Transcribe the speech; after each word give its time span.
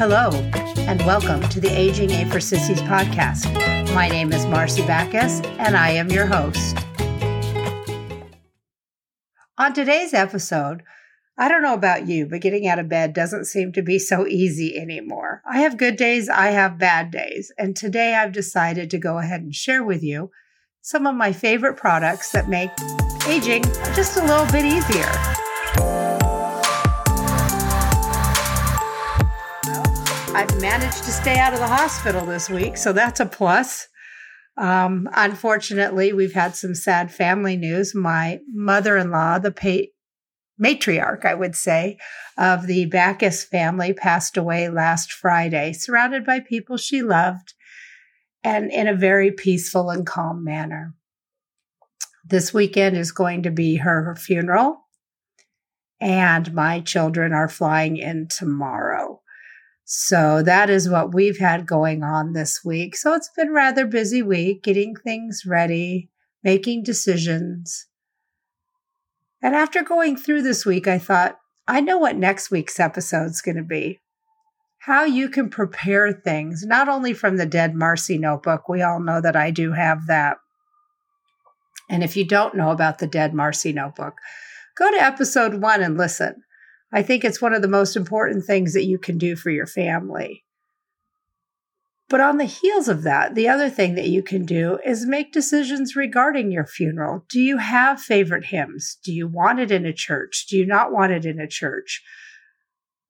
Hello, 0.00 0.30
and 0.78 1.04
welcome 1.04 1.46
to 1.50 1.60
the 1.60 1.68
Aging 1.68 2.10
Ain't 2.10 2.32
for 2.32 2.40
Sissies 2.40 2.80
podcast. 2.80 3.44
My 3.94 4.08
name 4.08 4.32
is 4.32 4.46
Marcy 4.46 4.80
Backus, 4.80 5.42
and 5.58 5.76
I 5.76 5.90
am 5.90 6.08
your 6.08 6.24
host. 6.24 6.78
On 9.58 9.74
today's 9.74 10.14
episode, 10.14 10.84
I 11.36 11.48
don't 11.48 11.60
know 11.60 11.74
about 11.74 12.08
you, 12.08 12.24
but 12.24 12.40
getting 12.40 12.66
out 12.66 12.78
of 12.78 12.88
bed 12.88 13.12
doesn't 13.12 13.44
seem 13.44 13.72
to 13.72 13.82
be 13.82 13.98
so 13.98 14.26
easy 14.26 14.74
anymore. 14.74 15.42
I 15.46 15.58
have 15.58 15.76
good 15.76 15.96
days, 15.96 16.30
I 16.30 16.46
have 16.46 16.78
bad 16.78 17.10
days, 17.10 17.52
and 17.58 17.76
today 17.76 18.14
I've 18.14 18.32
decided 18.32 18.88
to 18.88 18.98
go 18.98 19.18
ahead 19.18 19.42
and 19.42 19.54
share 19.54 19.84
with 19.84 20.02
you 20.02 20.30
some 20.80 21.06
of 21.06 21.14
my 21.14 21.30
favorite 21.30 21.76
products 21.76 22.32
that 22.32 22.48
make 22.48 22.70
aging 23.28 23.64
just 23.94 24.16
a 24.16 24.24
little 24.24 24.50
bit 24.50 24.64
easier. 24.64 25.39
I've 30.40 30.58
managed 30.62 31.04
to 31.04 31.12
stay 31.12 31.38
out 31.38 31.52
of 31.52 31.58
the 31.58 31.66
hospital 31.66 32.24
this 32.24 32.48
week, 32.48 32.78
so 32.78 32.94
that's 32.94 33.20
a 33.20 33.26
plus. 33.26 33.88
Um, 34.56 35.06
unfortunately, 35.12 36.14
we've 36.14 36.32
had 36.32 36.56
some 36.56 36.74
sad 36.74 37.12
family 37.12 37.58
news. 37.58 37.94
My 37.94 38.38
mother 38.50 38.96
in 38.96 39.10
law, 39.10 39.38
the 39.38 39.50
pa- 39.50 39.90
matriarch, 40.58 41.26
I 41.26 41.34
would 41.34 41.54
say, 41.54 41.98
of 42.38 42.66
the 42.66 42.86
Backus 42.86 43.44
family, 43.44 43.92
passed 43.92 44.38
away 44.38 44.70
last 44.70 45.12
Friday, 45.12 45.74
surrounded 45.74 46.24
by 46.24 46.40
people 46.40 46.78
she 46.78 47.02
loved 47.02 47.52
and 48.42 48.72
in 48.72 48.88
a 48.88 48.96
very 48.96 49.30
peaceful 49.30 49.90
and 49.90 50.06
calm 50.06 50.42
manner. 50.42 50.94
This 52.24 52.54
weekend 52.54 52.96
is 52.96 53.12
going 53.12 53.42
to 53.42 53.50
be 53.50 53.76
her 53.76 54.16
funeral, 54.16 54.88
and 56.00 56.54
my 56.54 56.80
children 56.80 57.34
are 57.34 57.46
flying 57.46 57.98
in 57.98 58.26
tomorrow. 58.28 59.19
So 59.92 60.40
that 60.44 60.70
is 60.70 60.88
what 60.88 61.12
we've 61.12 61.38
had 61.38 61.66
going 61.66 62.04
on 62.04 62.32
this 62.32 62.64
week. 62.64 62.94
So 62.94 63.12
it's 63.12 63.28
been 63.36 63.52
rather 63.52 63.84
busy 63.84 64.22
week 64.22 64.62
getting 64.62 64.94
things 64.94 65.42
ready, 65.44 66.08
making 66.44 66.84
decisions. 66.84 67.86
And 69.42 69.56
after 69.56 69.82
going 69.82 70.16
through 70.16 70.42
this 70.42 70.64
week, 70.64 70.86
I 70.86 70.98
thought, 70.98 71.40
I 71.66 71.80
know 71.80 71.98
what 71.98 72.14
next 72.14 72.52
week's 72.52 72.78
episode 72.78 73.30
is 73.30 73.42
going 73.42 73.56
to 73.56 73.64
be. 73.64 73.98
How 74.78 75.02
you 75.02 75.28
can 75.28 75.50
prepare 75.50 76.12
things, 76.12 76.64
not 76.64 76.88
only 76.88 77.12
from 77.12 77.36
the 77.36 77.44
Dead 77.44 77.74
Marcy 77.74 78.16
notebook, 78.16 78.68
we 78.68 78.82
all 78.82 79.00
know 79.00 79.20
that 79.20 79.34
I 79.34 79.50
do 79.50 79.72
have 79.72 80.06
that. 80.06 80.36
And 81.88 82.04
if 82.04 82.16
you 82.16 82.24
don't 82.24 82.54
know 82.54 82.70
about 82.70 83.00
the 83.00 83.08
Dead 83.08 83.34
Marcy 83.34 83.72
notebook, 83.72 84.18
go 84.78 84.88
to 84.88 85.02
episode 85.02 85.54
one 85.54 85.82
and 85.82 85.98
listen. 85.98 86.44
I 86.92 87.02
think 87.02 87.24
it's 87.24 87.40
one 87.40 87.54
of 87.54 87.62
the 87.62 87.68
most 87.68 87.96
important 87.96 88.44
things 88.44 88.72
that 88.74 88.84
you 88.84 88.98
can 88.98 89.18
do 89.18 89.36
for 89.36 89.50
your 89.50 89.66
family. 89.66 90.44
But 92.08 92.20
on 92.20 92.38
the 92.38 92.44
heels 92.44 92.88
of 92.88 93.04
that, 93.04 93.36
the 93.36 93.48
other 93.48 93.70
thing 93.70 93.94
that 93.94 94.08
you 94.08 94.20
can 94.20 94.44
do 94.44 94.80
is 94.84 95.06
make 95.06 95.32
decisions 95.32 95.94
regarding 95.94 96.50
your 96.50 96.66
funeral. 96.66 97.24
Do 97.28 97.40
you 97.40 97.58
have 97.58 98.00
favorite 98.00 98.46
hymns? 98.46 98.98
Do 99.04 99.12
you 99.12 99.28
want 99.28 99.60
it 99.60 99.70
in 99.70 99.86
a 99.86 99.92
church? 99.92 100.46
Do 100.48 100.58
you 100.58 100.66
not 100.66 100.90
want 100.90 101.12
it 101.12 101.24
in 101.24 101.38
a 101.38 101.46
church? 101.46 102.02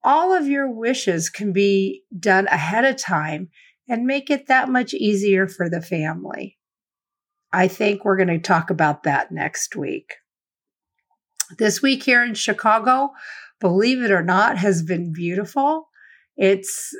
All 0.03 0.31
of 0.31 0.47
your 0.47 0.69
wishes 0.69 1.31
can 1.31 1.51
be 1.51 2.03
done 2.17 2.45
ahead 2.47 2.85
of 2.85 2.97
time 2.97 3.49
and 3.89 4.05
make 4.05 4.29
it 4.29 4.47
that 4.47 4.69
much 4.69 4.93
easier 4.93 5.47
for 5.47 5.67
the 5.67 5.81
family. 5.81 6.59
I 7.51 7.67
think 7.67 8.05
we're 8.05 8.17
going 8.17 8.27
to 8.27 8.39
talk 8.39 8.69
about 8.69 9.01
that 9.03 9.31
next 9.31 9.75
week. 9.75 10.13
This 11.57 11.81
week 11.81 12.03
here 12.03 12.23
in 12.23 12.35
Chicago, 12.35 13.09
believe 13.61 14.01
it 14.01 14.11
or 14.11 14.23
not, 14.23 14.57
has 14.57 14.83
been 14.83 15.13
beautiful. 15.13 15.87
It's 16.35 16.93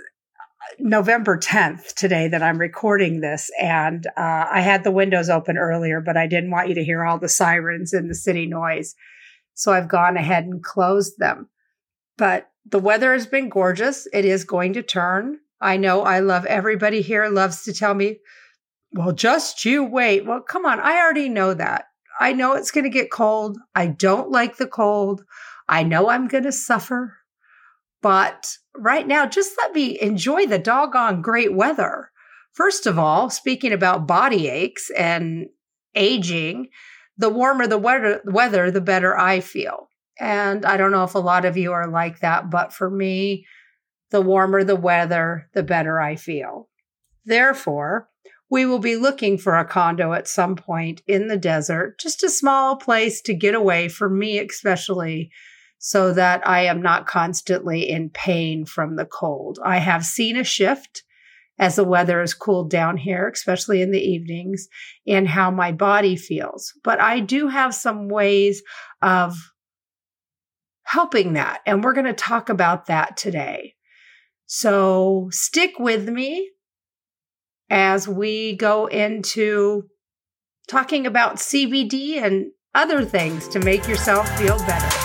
November 0.80 1.38
10th 1.38 1.96
today 1.96 2.28
that 2.30 2.44
I'm 2.44 2.60
recording 2.60 3.20
this, 3.20 3.50
and 3.60 4.06
uh, 4.16 4.46
I 4.50 4.62
had 4.62 4.84
the 4.84 4.92
windows 4.92 5.30
open 5.30 5.58
earlier, 5.58 6.00
but 6.00 6.16
I 6.16 6.28
didn't 6.28 6.52
want 6.52 6.70
you 6.70 6.76
to 6.76 6.84
hear 6.84 7.04
all 7.04 7.18
the 7.18 7.28
sirens 7.28 7.92
and 7.92 8.10
the 8.10 8.16
city 8.16 8.46
noise. 8.46 8.96
So 9.56 9.74
I've 9.74 9.90
gone 9.90 10.16
ahead 10.16 10.46
and 10.46 10.64
closed 10.64 11.18
them. 11.18 11.50
But 12.18 12.50
the 12.66 12.80
weather 12.80 13.12
has 13.12 13.26
been 13.26 13.50
gorgeous. 13.50 14.08
It 14.14 14.24
is 14.24 14.44
going 14.44 14.74
to 14.74 14.84
turn. 14.84 15.40
I 15.60 15.78
know 15.78 16.04
I 16.04 16.20
love 16.20 16.46
everybody 16.46 17.02
here 17.02 17.28
loves 17.28 17.64
to 17.64 17.74
tell 17.74 17.94
me, 17.94 18.20
well, 18.94 19.12
just 19.12 19.66
you 19.66 19.84
wait. 19.84 20.26
Well, 20.26 20.42
come 20.42 20.66
on. 20.66 20.80
I 20.80 21.00
already 21.00 21.30
know 21.30 21.54
that. 21.54 21.86
I 22.20 22.34
know 22.34 22.54
it's 22.54 22.72
going 22.72 22.84
to 22.84 22.90
get 22.90 23.12
cold. 23.12 23.58
I 23.74 23.88
don't 23.88 24.30
like 24.30 24.58
the 24.58 24.68
cold. 24.68 25.24
I 25.72 25.84
know 25.84 26.10
I'm 26.10 26.28
going 26.28 26.44
to 26.44 26.52
suffer, 26.52 27.18
but 28.02 28.58
right 28.76 29.08
now, 29.08 29.26
just 29.26 29.54
let 29.58 29.74
me 29.74 29.98
enjoy 30.02 30.46
the 30.46 30.60
doggone 30.60 31.22
great 31.22 31.54
weather. 31.56 32.12
First 32.52 32.86
of 32.86 33.00
all, 33.00 33.30
speaking 33.30 33.72
about 33.72 34.06
body 34.06 34.50
aches 34.50 34.92
and 34.92 35.48
aging, 35.96 36.68
the 37.18 37.30
warmer 37.30 37.68
the 37.68 37.78
weather, 37.78 38.72
the 38.72 38.82
better 38.82 39.18
I 39.18 39.40
feel. 39.40 39.88
And 40.20 40.66
I 40.66 40.76
don't 40.76 40.92
know 40.92 41.06
if 41.06 41.16
a 41.16 41.20
lot 41.20 41.46
of 41.46 41.56
you 41.56 41.72
are 41.72 41.88
like 41.88 42.20
that, 42.20 42.50
but 42.50 42.74
for 42.74 42.90
me, 42.90 43.46
the 44.10 44.22
warmer 44.22 44.66
the 44.66 44.76
weather, 44.76 45.50
the 45.54 45.64
better 45.64 46.02
I 46.02 46.18
feel. 46.18 46.68
Therefore, 47.24 48.10
we 48.50 48.66
will 48.66 48.80
be 48.80 48.98
looking 48.98 49.38
for 49.38 49.58
a 49.58 49.64
condo 49.64 50.12
at 50.12 50.28
some 50.28 50.58
point 50.58 51.02
in 51.08 51.30
the 51.30 51.38
desert, 51.38 51.98
just 51.98 52.24
a 52.24 52.30
small 52.30 52.76
place 52.76 53.22
to 53.22 53.34
get 53.34 53.56
away, 53.56 53.88
for 53.88 54.10
me 54.10 54.38
especially, 54.38 55.32
so 55.84 56.14
that 56.14 56.48
I 56.48 56.66
am 56.66 56.80
not 56.80 57.08
constantly 57.08 57.90
in 57.90 58.12
pain 58.12 58.66
from 58.66 58.98
the 58.98 59.06
cold. 59.06 59.58
I 59.66 59.80
have 59.80 60.06
seen 60.06 60.38
a 60.38 60.44
shift 60.44 61.02
as 61.58 61.76
the 61.76 61.84
weather 61.84 62.20
has 62.20 62.36
cooled 62.36 62.70
down 62.70 62.98
here, 62.98 63.28
especially 63.28 63.82
in 63.82 63.90
the 63.90 64.00
evenings, 64.00 64.68
in 65.08 65.26
how 65.26 65.50
my 65.50 65.72
body 65.72 66.16
feels. 66.16 66.72
But 66.84 67.02
I 67.02 67.20
do 67.20 67.48
have 67.48 67.74
some 67.74 68.10
ways 68.10 68.62
of 69.02 69.36
helping 70.84 71.34
that. 71.34 71.62
And 71.66 71.84
we're 71.84 71.94
going 71.94 72.06
to 72.06 72.14
talk 72.14 72.50
about 72.50 72.86
that 72.86 73.18
today. 73.18 73.74
So 74.46 75.30
stick 75.32 75.80
with 75.80 76.08
me 76.08 76.52
as 77.72 78.08
we 78.08 78.56
go 78.56 78.86
into 78.86 79.86
talking 80.68 81.08
about 81.08 81.38
CBD 81.38 82.22
and 82.22 82.52
other 82.76 83.04
things 83.04 83.48
to 83.48 83.60
make 83.60 83.88
yourself 83.88 84.30
feel 84.38 84.60
better. 84.60 85.01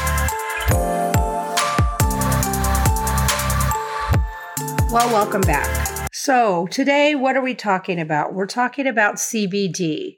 Well, 4.97 5.13
welcome 5.13 5.43
back. 5.43 6.09
So, 6.15 6.69
today, 6.69 7.15
what 7.15 7.37
are 7.37 7.43
we 7.43 7.55
talking 7.55 8.01
about? 8.01 8.33
We're 8.33 8.47
talking 8.47 8.87
about 8.87 9.17
CBD. 9.17 10.17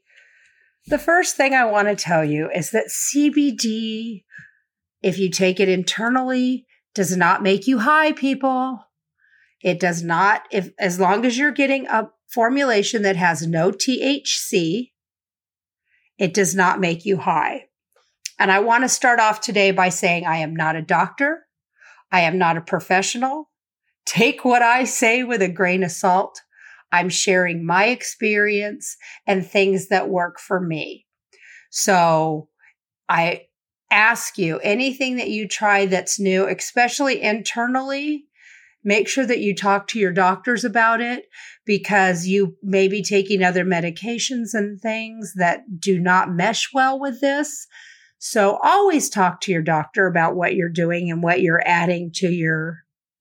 The 0.87 1.01
first 1.01 1.35
thing 1.35 1.53
I 1.53 1.65
want 1.65 1.89
to 1.89 1.97
tell 1.97 2.25
you 2.25 2.49
is 2.55 2.71
that 2.71 2.87
CBD, 2.87 4.23
if 5.03 5.19
you 5.19 5.31
take 5.31 5.59
it 5.59 5.69
internally, 5.69 6.65
does 6.95 7.17
not 7.17 7.43
make 7.43 7.67
you 7.67 7.81
high, 7.81 8.13
people. 8.13 8.85
It 9.61 9.81
does 9.81 10.05
not, 10.05 10.43
if 10.53 10.71
as 10.79 11.01
long 11.01 11.27
as 11.27 11.37
you're 11.37 11.51
getting 11.51 11.89
a 11.89 12.11
formulation 12.29 13.03
that 13.03 13.17
has 13.17 13.45
no 13.45 13.73
THC, 13.73 14.93
it 16.19 16.33
does 16.33 16.55
not 16.55 16.79
make 16.79 17.05
you 17.05 17.17
high. 17.17 17.65
And 18.39 18.53
I 18.53 18.61
want 18.61 18.85
to 18.85 18.89
start 18.89 19.19
off 19.19 19.41
today 19.41 19.73
by 19.73 19.89
saying 19.89 20.25
I 20.25 20.37
am 20.37 20.55
not 20.55 20.77
a 20.77 20.83
doctor. 20.83 21.47
I 22.13 22.21
am 22.21 22.39
not 22.39 22.57
a 22.57 22.61
professional. 22.61 23.49
Take 24.09 24.43
what 24.43 24.63
I 24.63 24.85
say 24.85 25.23
with 25.23 25.43
a 25.43 25.51
grain 25.51 25.83
of 25.83 25.91
salt. 25.91 26.41
I'm 26.91 27.11
sharing 27.11 27.67
my 27.67 27.89
experience 27.89 28.97
and 29.27 29.47
things 29.47 29.89
that 29.89 30.09
work 30.09 30.41
for 30.41 30.61
me. 30.61 31.05
So 31.71 32.49
I 33.07 33.49
ask 33.91 34.39
you 34.39 34.61
anything 34.61 35.17
that 35.17 35.29
you 35.29 35.47
try 35.47 35.85
that's 35.85 36.19
new, 36.19 36.49
especially 36.49 37.21
internally, 37.21 38.25
make 38.83 39.09
sure 39.09 39.27
that 39.27 39.41
you 39.41 39.55
talk 39.55 39.89
to 39.89 39.99
your 39.99 40.13
doctors 40.13 40.65
about 40.65 41.03
it 41.03 41.27
because 41.67 42.27
you 42.27 42.57
may 42.63 42.89
be 42.89 43.03
taking 43.03 43.43
other 43.43 43.67
medications 43.67 44.55
and 44.55 44.81
things 44.81 45.35
that 45.37 45.79
do 45.79 45.99
not 45.99 46.33
mesh 46.33 46.71
well 46.73 46.99
with 46.99 47.21
this. 47.21 47.67
So 48.17 48.59
always 48.63 49.11
talk 49.11 49.43
to 49.43 49.53
your 49.53 49.61
doctor 49.61 50.07
about 50.07 50.35
what 50.35 50.55
you're 50.55 50.71
doing 50.71 51.11
and 51.11 51.23
what 51.23 51.43
you're 51.43 51.63
adding 51.67 52.11
to 52.15 52.29
your 52.29 52.79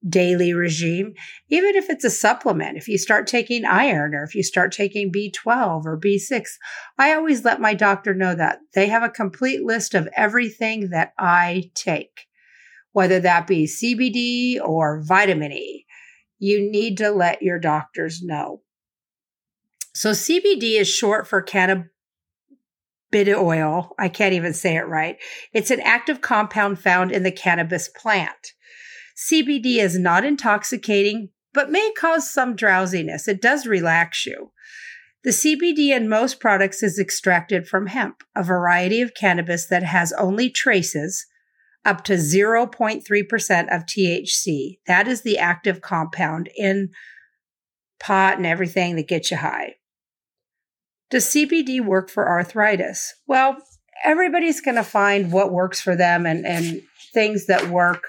daily 0.08 0.54
regime, 0.54 1.14
even 1.50 1.76
if 1.76 1.90
it's 1.90 2.04
a 2.04 2.10
supplement, 2.10 2.78
if 2.78 2.88
you 2.88 2.98
start 2.98 3.28
taking 3.28 3.66
iron 3.66 4.14
or 4.14 4.24
if 4.24 4.36
you 4.36 4.44
start 4.44 4.72
taking 4.72 5.12
B12 5.12 5.86
or 5.86 6.00
B6, 6.00 6.48
I 6.98 7.14
always 7.14 7.44
let 7.44 7.62
my 7.62 7.74
doctor 7.74 8.14
know 8.14 8.36
that 8.36 8.60
they 8.74 8.88
have 8.88 9.04
a 9.04 9.10
complete 9.10 9.64
list 9.64 9.94
of 9.94 10.08
everything 10.16 10.90
that 10.92 11.14
I 11.18 11.72
take, 11.74 12.28
whether 12.92 13.20
that 13.20 13.48
be 13.48 13.66
CBD 13.66 14.60
or 14.64 15.02
vitamin 15.02 15.52
E. 15.52 15.86
You 16.40 16.70
need 16.70 16.98
to 16.98 17.10
let 17.10 17.42
your 17.42 17.60
doctors 17.60 18.22
know. 18.22 18.62
So 19.94 20.12
CBD 20.12 20.80
is 20.80 20.88
short 20.88 21.28
for 21.28 21.42
cannabis 21.42 21.90
oil. 23.16 23.96
I 23.98 24.10
can't 24.10 24.34
even 24.34 24.54
say 24.54 24.76
it 24.76 24.88
right. 24.88 25.18
It's 25.54 25.72
an 25.72 25.80
active 25.80 26.22
compound 26.22 26.80
found 26.80 27.12
in 27.12 27.24
the 27.24 27.32
cannabis 27.32 27.90
plant. 27.90 28.54
CBD 29.18 29.78
is 29.78 29.98
not 29.98 30.24
intoxicating, 30.24 31.30
but 31.54 31.72
may 31.72 31.92
cause 31.98 32.32
some 32.32 32.56
drowsiness. 32.56 33.28
It 33.28 33.42
does 33.42 33.66
relax 33.66 34.26
you. 34.26 34.52
The 35.24 35.32
CBD 35.32 35.90
in 35.90 36.08
most 36.08 36.40
products 36.40 36.84
is 36.84 37.00
extracted 37.00 37.68
from 37.68 37.88
hemp, 37.88 38.24
a 38.36 38.44
variety 38.44 39.02
of 39.02 39.16
cannabis 39.16 39.66
that 39.68 39.84
has 39.84 40.14
only 40.14 40.50
traces 40.50 41.26
up 41.84 42.04
to 42.04 42.14
0.3% 42.14 43.76
of 43.76 43.86
THC. 43.86 44.78
That 44.86 45.08
is 45.08 45.24
the 45.24 45.40
active 45.40 45.82
compound 45.82 46.50
in 46.56 46.90
pot 48.00 48.38
and 48.38 48.46
everything 48.46 48.96
that 48.98 49.08
gets 49.08 49.32
you 49.32 49.38
high. 49.38 49.76
Does 51.10 51.26
CBD 51.26 51.84
work 51.84 52.10
for 52.10 52.28
arthritis? 52.28 53.16
Well, 53.26 53.58
everybody's 54.04 54.62
going 54.62 54.76
to 54.76 54.84
find 54.84 55.32
what 55.32 55.52
works 55.52 55.82
for 55.82 55.96
them 55.96 56.26
and, 56.26 56.46
and 56.46 56.82
things 57.14 57.48
that 57.48 57.70
work 57.70 58.04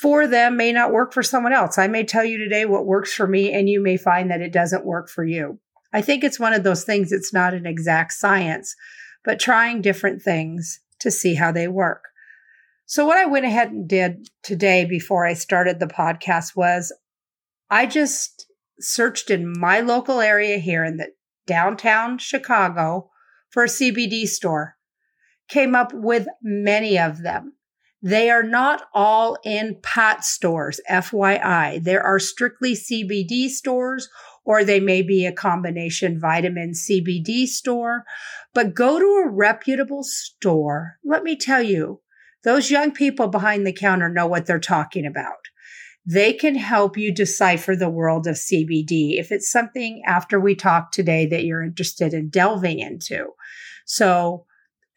for 0.00 0.26
them 0.26 0.56
may 0.56 0.72
not 0.72 0.92
work 0.92 1.12
for 1.12 1.22
someone 1.22 1.52
else. 1.52 1.76
I 1.76 1.86
may 1.86 2.04
tell 2.04 2.24
you 2.24 2.38
today 2.38 2.64
what 2.64 2.86
works 2.86 3.12
for 3.12 3.26
me, 3.26 3.52
and 3.52 3.68
you 3.68 3.82
may 3.82 3.98
find 3.98 4.30
that 4.30 4.40
it 4.40 4.52
doesn't 4.52 4.86
work 4.86 5.10
for 5.10 5.24
you. 5.24 5.58
I 5.92 6.00
think 6.00 6.24
it's 6.24 6.40
one 6.40 6.54
of 6.54 6.62
those 6.62 6.84
things, 6.84 7.12
it's 7.12 7.34
not 7.34 7.52
an 7.52 7.66
exact 7.66 8.12
science, 8.12 8.74
but 9.24 9.38
trying 9.38 9.82
different 9.82 10.22
things 10.22 10.80
to 11.00 11.10
see 11.10 11.34
how 11.34 11.52
they 11.52 11.68
work. 11.68 12.04
So, 12.86 13.04
what 13.04 13.18
I 13.18 13.26
went 13.26 13.44
ahead 13.44 13.72
and 13.72 13.86
did 13.86 14.28
today 14.42 14.86
before 14.86 15.26
I 15.26 15.34
started 15.34 15.78
the 15.78 15.86
podcast 15.86 16.56
was 16.56 16.96
I 17.68 17.86
just 17.86 18.46
searched 18.78 19.30
in 19.30 19.52
my 19.58 19.80
local 19.80 20.20
area 20.20 20.58
here 20.58 20.82
in 20.82 20.96
the 20.96 21.08
downtown 21.46 22.16
Chicago 22.16 23.10
for 23.50 23.64
a 23.64 23.68
CBD 23.68 24.26
store. 24.26 24.76
Came 25.48 25.74
up 25.74 25.92
with 25.92 26.26
many 26.42 26.98
of 26.98 27.22
them. 27.22 27.52
They 28.02 28.30
are 28.30 28.42
not 28.42 28.84
all 28.94 29.36
in 29.44 29.78
pot 29.82 30.24
stores, 30.24 30.80
FYI. 30.90 31.82
There 31.82 32.02
are 32.02 32.18
strictly 32.18 32.74
CBD 32.74 33.48
stores, 33.48 34.08
or 34.44 34.64
they 34.64 34.80
may 34.80 35.02
be 35.02 35.26
a 35.26 35.32
combination 35.32 36.18
vitamin 36.18 36.72
CBD 36.72 37.46
store. 37.46 38.04
But 38.54 38.74
go 38.74 38.98
to 38.98 39.04
a 39.24 39.30
reputable 39.30 40.02
store. 40.02 40.96
Let 41.04 41.22
me 41.22 41.36
tell 41.36 41.62
you, 41.62 42.00
those 42.42 42.70
young 42.70 42.92
people 42.92 43.28
behind 43.28 43.66
the 43.66 43.72
counter 43.72 44.08
know 44.08 44.26
what 44.26 44.46
they're 44.46 44.58
talking 44.58 45.04
about. 45.04 45.36
They 46.06 46.32
can 46.32 46.54
help 46.54 46.96
you 46.96 47.12
decipher 47.12 47.76
the 47.76 47.90
world 47.90 48.26
of 48.26 48.36
CBD 48.36 49.18
if 49.18 49.30
it's 49.30 49.50
something 49.50 50.02
after 50.06 50.40
we 50.40 50.54
talk 50.54 50.90
today 50.90 51.26
that 51.26 51.44
you're 51.44 51.62
interested 51.62 52.14
in 52.14 52.30
delving 52.30 52.78
into. 52.80 53.26
So 53.84 54.46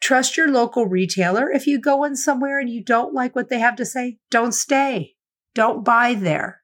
trust 0.04 0.36
your 0.36 0.48
local 0.48 0.86
retailer. 0.86 1.50
If 1.50 1.66
you 1.66 1.80
go 1.80 2.04
in 2.04 2.14
somewhere 2.14 2.60
and 2.60 2.68
you 2.68 2.84
don't 2.84 3.14
like 3.14 3.34
what 3.34 3.48
they 3.48 3.58
have 3.58 3.76
to 3.76 3.86
say, 3.86 4.18
don't 4.30 4.52
stay. 4.52 5.14
Don't 5.54 5.82
buy 5.82 6.12
there. 6.12 6.60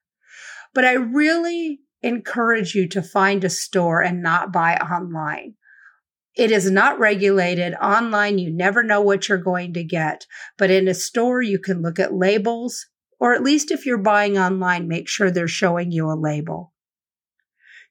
But 0.75 0.85
I 0.85 0.93
really 0.93 1.79
encourage 2.03 2.75
you 2.75 2.87
to 2.89 3.01
find 3.01 3.43
a 3.43 3.49
store 3.49 4.01
and 4.01 4.21
not 4.21 4.53
buy 4.53 4.75
online. 4.77 5.55
It 6.35 6.51
is 6.51 6.69
not 6.69 6.99
regulated. 6.99 7.73
Online, 7.81 8.37
you 8.37 8.53
never 8.53 8.83
know 8.83 9.01
what 9.01 9.27
you're 9.27 9.37
going 9.39 9.73
to 9.73 9.83
get. 9.83 10.27
But 10.57 10.69
in 10.69 10.87
a 10.87 10.93
store, 10.93 11.41
you 11.41 11.57
can 11.57 11.81
look 11.81 11.99
at 11.99 12.13
labels, 12.13 12.85
or 13.19 13.33
at 13.33 13.43
least 13.43 13.71
if 13.71 13.87
you're 13.87 13.97
buying 13.97 14.37
online, 14.37 14.87
make 14.87 15.09
sure 15.09 15.31
they're 15.31 15.47
showing 15.47 15.91
you 15.91 16.05
a 16.09 16.13
label. 16.13 16.73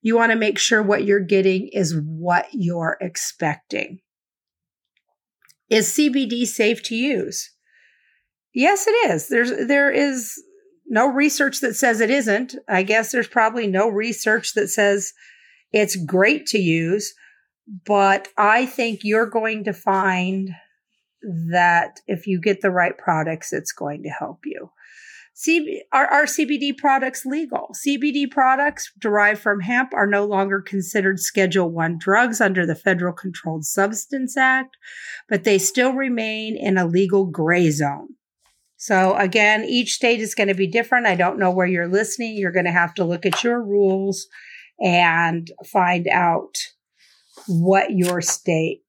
You 0.01 0.17
want 0.17 0.31
to 0.31 0.39
make 0.39 0.59
sure 0.61 0.83
what 0.83 1.05
you're 1.05 1.21
getting 1.21 1.69
is 1.73 2.01
what 2.03 2.47
you're 2.53 2.97
expecting. 3.01 3.99
Is 5.71 5.89
CBD 5.91 6.47
safe 6.47 6.83
to 6.85 6.97
use? 6.97 7.51
Yes, 8.53 8.87
it 8.87 9.11
is. 9.11 9.29
There's 9.29 9.69
there 9.69 9.91
is 9.91 10.35
no 10.87 11.07
research 11.07 11.61
that 11.61 11.77
says 11.77 12.01
it 12.01 12.11
isn't. 12.11 12.57
I 12.69 12.83
guess 12.83 13.13
there's 13.13 13.29
probably 13.29 13.69
no 13.69 13.89
research 13.89 14.55
that 14.55 14.69
says 14.69 15.13
it's 15.73 15.95
great 15.95 16.47
to 16.47 16.59
use, 16.59 17.15
but 17.87 18.29
I 18.37 18.67
think 18.67 19.01
you're 19.05 19.31
going 19.31 19.65
to 19.65 19.73
find 19.73 20.51
that 21.23 22.01
if 22.09 22.27
you 22.27 22.41
get 22.41 22.61
the 22.61 22.73
right 22.73 22.97
products, 22.97 23.53
it's 23.53 23.73
going 23.73 24.03
to 24.03 24.09
help 24.09 24.41
you. 24.45 24.71
C- 25.41 25.83
are, 25.91 26.07
are 26.07 26.25
CBD 26.27 26.77
products 26.77 27.25
legal? 27.25 27.75
CBD 27.87 28.31
products 28.31 28.93
derived 28.99 29.41
from 29.41 29.61
hemp 29.61 29.95
are 29.95 30.07
no 30.07 30.27
longer 30.27 30.61
considered 30.61 31.19
Schedule 31.19 31.71
1 31.71 31.97
drugs 31.99 32.43
under 32.43 32.67
the 32.67 32.75
Federal 32.75 33.15
Controlled 33.15 33.65
Substance 33.65 34.37
Act, 34.37 34.77
but 35.31 35.45
they 35.45 35.57
still 35.57 35.95
remain 35.95 36.59
in 36.59 36.77
a 36.77 36.85
legal 36.85 37.25
gray 37.25 37.71
zone. 37.71 38.09
So 38.77 39.17
again, 39.17 39.65
each 39.65 39.95
state 39.95 40.21
is 40.21 40.35
going 40.35 40.49
to 40.49 40.55
be 40.55 40.67
different. 40.67 41.07
I 41.07 41.15
don't 41.15 41.39
know 41.39 41.51
where 41.51 41.67
you're 41.67 41.89
listening. 41.89 42.37
You're 42.37 42.53
going 42.53 42.67
to 42.67 42.71
have 42.71 42.93
to 42.97 43.05
look 43.07 43.25
at 43.25 43.43
your 43.43 43.63
rules 43.63 44.27
and 44.79 45.51
find 45.65 46.07
out 46.09 46.55
what 47.49 47.93
your 47.93 48.21
state 48.21 48.83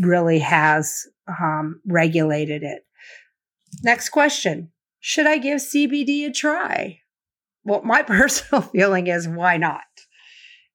really 0.00 0.40
has 0.40 1.06
um, 1.28 1.80
regulated 1.86 2.64
it. 2.64 2.84
Next 3.84 4.08
question. 4.08 4.72
Should 5.00 5.26
I 5.26 5.38
give 5.38 5.60
CBD 5.60 6.26
a 6.26 6.32
try? 6.32 7.00
Well, 7.64 7.82
my 7.82 8.02
personal 8.06 8.62
feeling 8.62 9.06
is 9.06 9.28
why 9.28 9.56
not? 9.56 9.82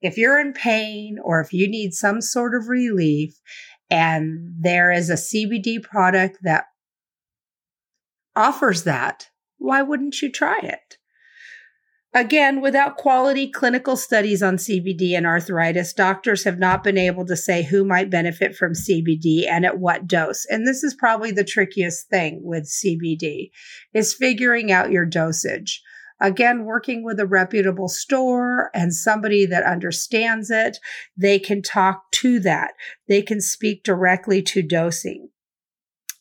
If 0.02 0.18
you're 0.18 0.40
in 0.40 0.54
pain 0.54 1.18
or 1.24 1.40
if 1.40 1.54
you 1.54 1.70
need 1.70 1.94
some 1.94 2.22
sort 2.22 2.56
of 2.56 2.68
relief 2.68 3.40
and 3.90 4.54
there 4.60 4.92
is 4.92 5.10
a 5.10 5.14
CBD 5.14 5.82
product 5.82 6.40
that 6.44 6.66
offers 8.36 8.84
that, 8.84 9.28
why 9.58 9.82
wouldn't 9.82 10.22
you 10.22 10.32
try 10.32 10.60
it? 10.62 10.98
Again, 12.16 12.62
without 12.62 12.96
quality 12.96 13.50
clinical 13.50 13.98
studies 13.98 14.44
on 14.44 14.58
CBD 14.58 15.18
and 15.18 15.26
arthritis, 15.26 15.94
doctors 15.94 16.44
have 16.44 16.60
not 16.60 16.84
been 16.84 16.98
able 16.98 17.26
to 17.26 17.36
say 17.36 17.64
who 17.64 17.84
might 17.84 18.12
benefit 18.12 18.56
from 18.56 18.74
CBD 18.74 19.48
and 19.50 19.66
at 19.66 19.80
what 19.80 20.06
dose. 20.06 20.46
And 20.48 20.68
this 20.68 20.84
is 20.84 20.94
probably 20.94 21.32
the 21.32 21.44
trickiest 21.44 22.10
thing 22.10 22.42
with 22.44 22.70
CBD 22.70 23.50
is 23.96 24.14
figuring 24.14 24.72
out 24.72 24.92
your 24.92 25.06
dosage. 25.06 25.82
Again, 26.22 26.66
working 26.66 27.04
with 27.04 27.20
a 27.20 27.26
reputable 27.26 27.90
store 27.90 28.70
and 28.76 28.94
somebody 28.94 29.48
that 29.48 29.64
understands 29.64 30.52
it, 30.52 30.78
they 31.18 31.40
can 31.40 31.64
talk 31.64 32.12
to 32.12 32.40
that. 32.42 32.74
They 33.08 33.24
can 33.24 33.42
speak 33.42 33.84
directly 33.84 34.44
to 34.44 34.62
dosing. 34.62 35.30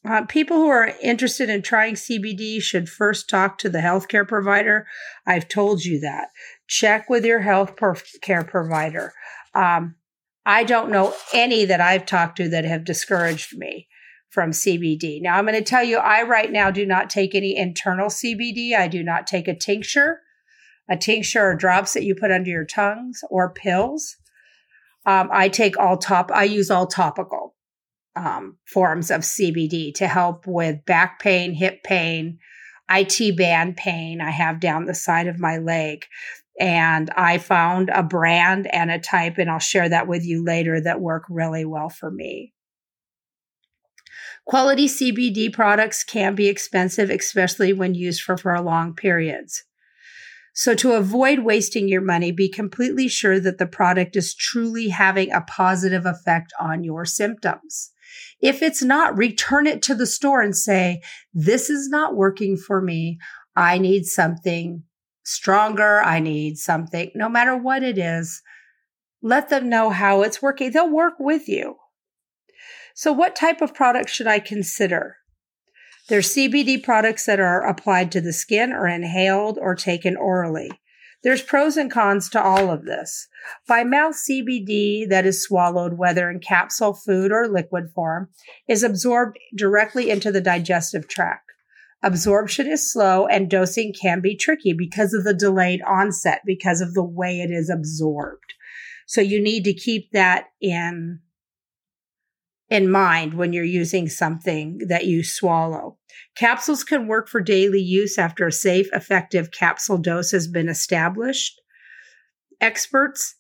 Uh, 0.05 0.25
people 0.27 0.57
who 0.57 0.69
are 0.69 0.93
interested 1.01 1.49
in 1.49 1.63
trying 1.63 1.95
CBD 1.95 2.61
should 2.61 2.89
first 2.89 3.29
talk 3.29 3.57
to 3.59 3.69
the 3.69 3.79
healthcare 3.79 4.27
provider. 4.27 4.87
I've 5.27 5.49
told 5.49 5.85
you 5.85 6.01
that. 6.01 6.31
Check 6.67 7.09
with 7.09 7.25
your 7.25 7.41
health 7.41 7.77
care 8.21 8.43
provider. 8.43 9.13
Um, 9.55 9.95
I 10.45 10.65
don't 10.65 10.91
know 10.91 11.15
any 11.33 11.65
that 11.67 11.81
I've 11.81 12.05
talked 12.05 12.37
to 12.39 12.49
that 12.49 12.65
have 12.65 12.85
discouraged 12.85 13.57
me 13.57 13.87
from 14.29 14.51
CBD. 14.51 15.23
Now, 15.23 15.37
I'm 15.37 15.45
going 15.45 15.55
to 15.55 15.63
tell 15.63 15.85
you, 15.85 15.99
I 15.99 16.23
right 16.23 16.51
now 16.51 16.73
do 16.73 16.85
not 16.85 17.09
take 17.09 17.35
any 17.35 17.57
internal 17.57 18.09
CBD. 18.09 18.75
I 18.75 18.89
do 18.89 19.05
not 19.05 19.29
take 19.29 19.47
a 19.47 19.55
tincture, 19.55 20.21
a 20.91 20.97
tincture 20.97 21.47
or 21.47 21.55
drops 21.55 21.93
that 21.93 22.03
you 22.03 22.17
put 22.17 22.33
under 22.33 22.51
your 22.51 22.65
tongues 22.65 23.21
or 23.31 23.53
pills. 23.53 24.17
Um, 25.07 25.29
I 25.33 25.49
take 25.49 25.79
all 25.79 25.97
top, 25.97 26.31
I 26.33 26.45
use 26.45 26.71
all 26.71 26.87
topical 26.87 27.52
um, 28.17 28.57
forms 28.67 29.11
of 29.11 29.23
CBD 29.23 29.95
to 29.95 30.07
help 30.07 30.47
with 30.47 30.85
back 30.85 31.21
pain, 31.21 31.55
hip 31.55 31.83
pain, 31.83 32.39
IT 32.91 33.37
band 33.37 33.77
pain 33.77 34.21
I 34.21 34.31
have 34.31 34.61
down 34.61 34.85
the 34.85 34.95
side 34.95 35.27
of 35.27 35.39
my 35.39 35.59
leg. 35.59 36.05
And 36.61 37.11
I 37.17 37.39
found 37.39 37.89
a 37.89 38.03
brand 38.03 38.73
and 38.73 38.91
a 38.91 38.99
type, 38.99 39.39
and 39.39 39.51
I'll 39.51 39.59
share 39.59 39.89
that 39.89 40.07
with 40.07 40.25
you 40.25 40.45
later 40.45 40.81
that 40.83 41.01
work 41.01 41.25
really 41.31 41.65
well 41.65 41.89
for 41.89 42.11
me. 42.11 42.53
Quality 44.45 44.87
CBD 44.87 45.53
products 45.53 46.05
can 46.05 46.35
be 46.35 46.49
expensive, 46.49 47.09
especially 47.09 47.73
when 47.73 47.95
used 47.95 48.23
for 48.23 48.37
prolonged 48.37 48.97
periods. 48.97 49.65
So 50.55 50.75
to 50.75 50.93
avoid 50.93 51.41
wasting 51.41 51.89
your 51.89 52.03
money, 52.03 52.33
be 52.33 52.51
completely 52.51 53.09
sure 53.09 53.41
that 53.41 53.57
the 53.59 53.67
product 53.67 54.17
is 54.17 54.35
truly 54.35 54.89
having 54.89 55.33
a 55.33 55.41
positive 55.41 56.05
effect 56.05 56.53
on 56.61 56.85
your 56.85 57.07
symptoms. 57.07 57.92
If 58.41 58.63
it's 58.63 58.83
not, 58.83 59.17
return 59.17 59.67
it 59.67 59.83
to 59.83 59.95
the 59.95 60.07
store 60.07 60.43
and 60.43 60.57
say, 60.57 61.01
this 61.33 61.71
is 61.71 61.89
not 61.89 62.17
working 62.17 62.57
for 62.57 62.81
me. 62.81 63.19
I 63.57 63.79
need 63.79 64.05
something 64.07 64.83
stronger. 65.25 66.01
I 66.03 66.21
need 66.21 66.59
something, 66.59 67.11
no 67.15 67.29
matter 67.29 67.57
what 67.57 67.83
it 67.83 67.99
is. 67.99 68.43
Let 69.23 69.51
them 69.51 69.69
know 69.69 69.91
how 69.91 70.23
it's 70.23 70.43
working. 70.43 70.73
They'll 70.73 70.91
work 70.91 71.15
with 71.19 71.49
you. 71.49 71.77
So 72.95 73.13
what 73.13 73.37
type 73.37 73.61
of 73.63 73.75
product 73.75 74.11
should 74.11 74.27
I 74.27 74.39
consider? 74.39 75.17
There's 76.09 76.35
CBD 76.35 76.83
products 76.83 77.27
that 77.27 77.41
are 77.41 77.67
applied 77.67 78.11
to 78.13 78.21
the 78.21 78.33
skin 78.33 78.73
or 78.73 78.89
inhaled 78.89 79.59
or 79.61 79.75
taken 79.75 80.17
orally. 80.17 80.71
There's 81.23 81.43
pros 81.43 81.77
and 81.77 81.91
cons 81.91 82.29
to 82.31 82.43
all 82.43 82.71
of 82.71 82.85
this. 82.85 83.29
By 83.69 83.85
mouth 83.85 84.15
CBD 84.15 85.09
that 85.09 85.25
is 85.25 85.43
swallowed, 85.43 85.95
whether 85.95 86.29
in 86.29 86.41
capsule, 86.41 86.95
food, 86.95 87.31
or 87.31 87.49
liquid 87.49 87.91
form, 87.95 88.29
is 88.69 88.83
absorbed 88.83 89.39
directly 89.57 90.11
into 90.11 90.33
the 90.33 90.41
digestive 90.41 91.09
tract. 91.09 91.45
Absorption 92.03 92.67
is 92.67 92.93
slow 92.93 93.29
and 93.29 93.49
dosing 93.49 93.93
can 93.93 94.21
be 94.21 94.35
tricky 94.35 94.73
because 94.73 95.15
of 95.15 95.23
the 95.23 95.35
delayed 95.35 95.81
onset, 95.87 96.41
because 96.45 96.81
of 96.81 96.95
the 96.95 97.05
way 97.05 97.41
it 97.41 97.51
is 97.53 97.71
absorbed. 97.71 98.55
So 99.07 99.21
you 99.21 99.41
need 99.41 99.63
to 99.65 99.75
keep 99.75 100.11
that 100.13 100.47
in 100.61 101.21
in 102.73 102.91
mind 102.91 103.35
when 103.35 103.53
you're 103.53 103.65
using 103.65 104.09
something 104.09 104.79
that 104.89 105.05
you 105.05 105.23
swallow. 105.23 105.99
Capsules 106.35 106.83
can 106.83 107.07
work 107.07 107.29
for 107.29 107.43
daily 107.43 107.83
use 107.83 108.17
after 108.17 108.47
a 108.47 108.53
safe, 108.53 108.89
effective 108.95 109.51
capsule 109.51 109.99
dose 109.99 110.31
has 110.31 110.49
been 110.49 110.71
established. 110.71 111.61
Experts 112.63 113.35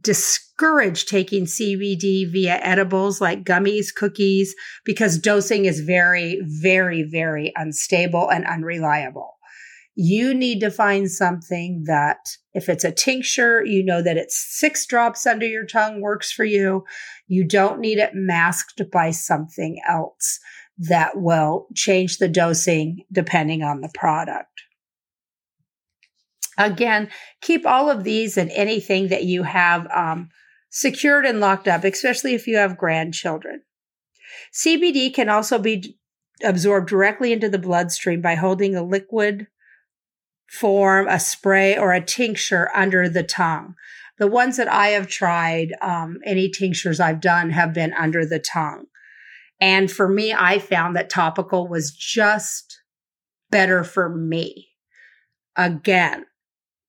discourage 0.00 1.04
taking 1.04 1.44
CBD 1.44 2.32
via 2.32 2.58
edibles 2.62 3.20
like 3.20 3.44
gummies, 3.44 3.94
cookies, 3.94 4.54
because 4.86 5.18
dosing 5.18 5.66
is 5.66 5.80
very, 5.80 6.40
very, 6.42 7.02
very 7.02 7.52
unstable 7.56 8.30
and 8.30 8.46
unreliable. 8.46 9.34
You 10.00 10.32
need 10.32 10.60
to 10.60 10.70
find 10.70 11.10
something 11.10 11.82
that, 11.86 12.18
if 12.54 12.68
it's 12.68 12.84
a 12.84 12.92
tincture, 12.92 13.64
you 13.64 13.84
know 13.84 14.00
that 14.00 14.16
it's 14.16 14.38
six 14.58 14.86
drops 14.86 15.26
under 15.26 15.44
your 15.44 15.66
tongue 15.66 16.00
works 16.00 16.32
for 16.32 16.44
you. 16.44 16.84
You 17.28 17.46
don't 17.46 17.80
need 17.80 17.98
it 17.98 18.14
masked 18.14 18.82
by 18.90 19.12
something 19.12 19.80
else 19.86 20.40
that 20.78 21.20
will 21.20 21.66
change 21.74 22.18
the 22.18 22.28
dosing 22.28 23.04
depending 23.12 23.62
on 23.62 23.80
the 23.80 23.90
product. 23.94 24.62
Again, 26.56 27.08
keep 27.40 27.64
all 27.66 27.88
of 27.88 28.02
these 28.02 28.36
and 28.36 28.50
anything 28.50 29.08
that 29.08 29.24
you 29.24 29.44
have 29.44 29.86
um, 29.92 30.30
secured 30.70 31.24
and 31.24 31.38
locked 31.38 31.68
up, 31.68 31.84
especially 31.84 32.34
if 32.34 32.46
you 32.46 32.56
have 32.56 32.76
grandchildren. 32.76 33.62
CBD 34.52 35.12
can 35.12 35.28
also 35.28 35.58
be 35.58 35.96
absorbed 36.42 36.88
directly 36.88 37.32
into 37.32 37.48
the 37.48 37.58
bloodstream 37.58 38.20
by 38.20 38.34
holding 38.34 38.74
a 38.74 38.82
liquid 38.82 39.46
form, 40.48 41.06
a 41.08 41.20
spray, 41.20 41.76
or 41.76 41.92
a 41.92 42.04
tincture 42.04 42.70
under 42.74 43.08
the 43.08 43.22
tongue. 43.22 43.74
The 44.18 44.26
ones 44.26 44.56
that 44.56 44.68
I 44.68 44.88
have 44.88 45.08
tried, 45.08 45.74
um, 45.80 46.18
any 46.24 46.50
tinctures 46.50 47.00
I've 47.00 47.20
done 47.20 47.50
have 47.50 47.72
been 47.72 47.92
under 47.92 48.26
the 48.26 48.38
tongue. 48.38 48.86
And 49.60 49.90
for 49.90 50.08
me, 50.08 50.32
I 50.32 50.58
found 50.58 50.96
that 50.96 51.10
topical 51.10 51.68
was 51.68 51.92
just 51.92 52.80
better 53.50 53.82
for 53.84 54.08
me. 54.08 54.68
Again, 55.56 56.26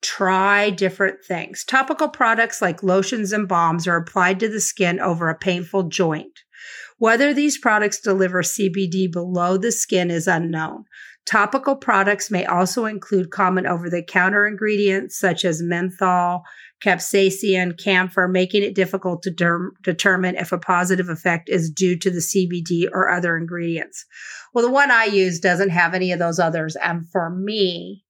try 0.01 0.69
different 0.69 1.23
things. 1.25 1.63
Topical 1.63 2.09
products 2.09 2.61
like 2.61 2.83
lotions 2.83 3.31
and 3.31 3.47
balms 3.47 3.87
are 3.87 3.97
applied 3.97 4.39
to 4.39 4.49
the 4.49 4.59
skin 4.59 4.99
over 4.99 5.29
a 5.29 5.37
painful 5.37 5.83
joint. 5.83 6.39
Whether 6.97 7.33
these 7.33 7.57
products 7.57 7.99
deliver 7.99 8.41
CBD 8.43 9.11
below 9.11 9.57
the 9.57 9.71
skin 9.71 10.11
is 10.11 10.27
unknown. 10.27 10.85
Topical 11.29 11.75
products 11.75 12.31
may 12.31 12.43
also 12.43 12.85
include 12.85 13.29
common 13.29 13.67
over 13.67 13.87
the 13.87 14.01
counter 14.01 14.47
ingredients 14.47 15.15
such 15.15 15.45
as 15.45 15.61
menthol, 15.61 16.41
capsaicin, 16.83 17.77
camphor, 17.77 18.27
making 18.27 18.63
it 18.63 18.73
difficult 18.73 19.21
to 19.21 19.29
der- 19.29 19.69
determine 19.83 20.35
if 20.35 20.51
a 20.51 20.57
positive 20.57 21.07
effect 21.07 21.47
is 21.47 21.69
due 21.69 21.95
to 21.99 22.09
the 22.09 22.17
CBD 22.17 22.89
or 22.91 23.11
other 23.11 23.37
ingredients. 23.37 24.07
Well, 24.55 24.65
the 24.65 24.71
one 24.71 24.89
I 24.89 25.05
use 25.05 25.39
doesn't 25.39 25.69
have 25.69 25.93
any 25.93 26.11
of 26.11 26.17
those 26.17 26.39
others. 26.39 26.75
And 26.77 27.07
for 27.07 27.29
me, 27.29 28.05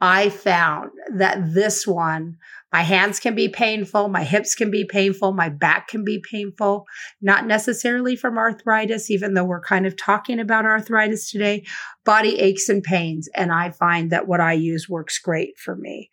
I 0.00 0.28
found 0.28 0.92
that 1.16 1.54
this 1.54 1.88
one, 1.88 2.36
my 2.72 2.82
hands 2.82 3.18
can 3.18 3.34
be 3.34 3.48
painful, 3.48 4.08
my 4.08 4.24
hips 4.24 4.54
can 4.54 4.70
be 4.70 4.84
painful, 4.84 5.32
my 5.32 5.48
back 5.48 5.88
can 5.88 6.04
be 6.04 6.22
painful, 6.30 6.84
not 7.22 7.46
necessarily 7.46 8.14
from 8.14 8.36
arthritis, 8.36 9.10
even 9.10 9.34
though 9.34 9.44
we're 9.44 9.60
kind 9.60 9.86
of 9.86 9.96
talking 9.96 10.38
about 10.38 10.66
arthritis 10.66 11.30
today, 11.30 11.64
body 12.04 12.38
aches 12.38 12.68
and 12.68 12.82
pains. 12.82 13.28
And 13.34 13.50
I 13.50 13.70
find 13.70 14.10
that 14.12 14.28
what 14.28 14.40
I 14.40 14.52
use 14.52 14.88
works 14.88 15.18
great 15.18 15.58
for 15.58 15.76
me. 15.76 16.10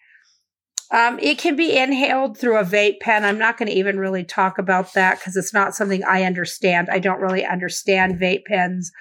Um, 0.92 1.20
it 1.20 1.40
can 1.40 1.58
be 1.58 1.76
inhaled 1.76 2.38
through 2.38 2.58
a 2.58 2.64
vape 2.64 3.00
pen. 3.02 3.26
I'm 3.26 3.40
not 3.40 3.58
going 3.58 3.68
to 3.68 3.78
even 3.78 4.00
really 4.00 4.24
talk 4.24 4.58
about 4.58 4.94
that 4.94 5.20
because 5.20 5.36
it's 5.36 5.54
not 5.54 5.76
something 5.76 6.04
I 6.06 6.24
understand. 6.24 6.90
I 6.90 7.00
don't 7.00 7.20
really 7.20 7.44
understand 7.44 8.20
vape 8.20 8.46
pens. 8.46 8.92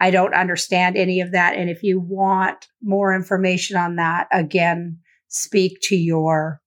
I 0.00 0.10
don't 0.10 0.34
understand 0.34 0.96
any 0.96 1.20
of 1.20 1.32
that. 1.32 1.56
And 1.56 1.68
if 1.68 1.82
you 1.82 2.00
want 2.00 2.68
more 2.82 3.14
information 3.14 3.76
on 3.76 3.96
that, 3.96 4.28
again, 4.32 5.00
speak 5.28 5.78
to 5.82 5.96
your 5.96 6.61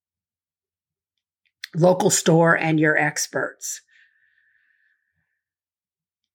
local 1.75 2.09
store 2.09 2.57
and 2.57 2.79
your 2.79 2.97
experts. 2.97 3.81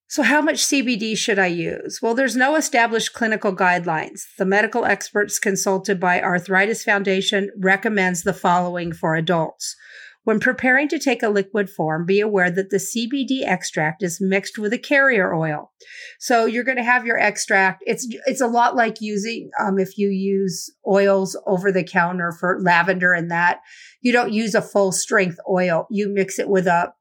So, 0.09 0.25
how 0.25 0.43
much 0.43 0.57
CBD 0.57 1.17
should 1.17 1.39
I 1.39 1.47
use? 1.47 2.01
Well, 2.03 2.15
there's 2.15 2.35
no 2.35 2.57
established 2.57 3.13
clinical 3.13 3.55
guidelines. 3.55 4.23
The 4.39 4.45
medical 4.45 4.85
experts 4.85 5.39
consulted 5.39 6.01
by 6.01 6.21
Arthritis 6.21 6.83
Foundation 6.83 7.51
recommends 7.57 8.25
the 8.25 8.33
following 8.33 8.93
for 8.93 9.15
adults 9.15 9.77
when 10.25 10.39
preparing 10.39 10.89
to 10.89 10.99
take 10.99 11.23
a 11.23 11.29
liquid 11.29 11.71
form, 11.71 12.05
be 12.05 12.21
aware 12.21 12.50
that 12.50 12.71
the 12.71 12.77
CBD 12.77 13.43
extract 13.43 14.03
is 14.03 14.21
mixed 14.21 14.59
with 14.59 14.73
a 14.73 14.79
carrier 14.79 15.35
oil. 15.35 15.73
So 16.19 16.45
you're 16.45 16.65
going 16.65 16.77
to 16.77 16.85
have 16.85 17.07
your 17.07 17.19
extract. 17.19 17.83
It's 17.87 18.07
it's 18.27 18.41
a 18.41 18.47
lot 18.47 18.77
like 18.77 19.00
using 19.00 19.50
um, 19.59 19.79
if 19.79 19.97
you 19.97 20.09
use 20.09 20.71
oils 20.87 21.41
over 21.47 21.73
the 21.73 21.85
counter 21.85 22.33
for 22.39 22.61
lavender 22.61 23.12
and 23.12 23.31
that. 23.31 23.61
You 24.03 24.12
don't 24.12 24.33
use 24.33 24.55
a 24.55 24.62
full 24.62 24.93
strength 24.93 25.39
oil. 25.49 25.87
You 25.91 26.12
mix 26.12 26.39
it 26.39 26.49
with 26.49 26.67
a 26.67 26.93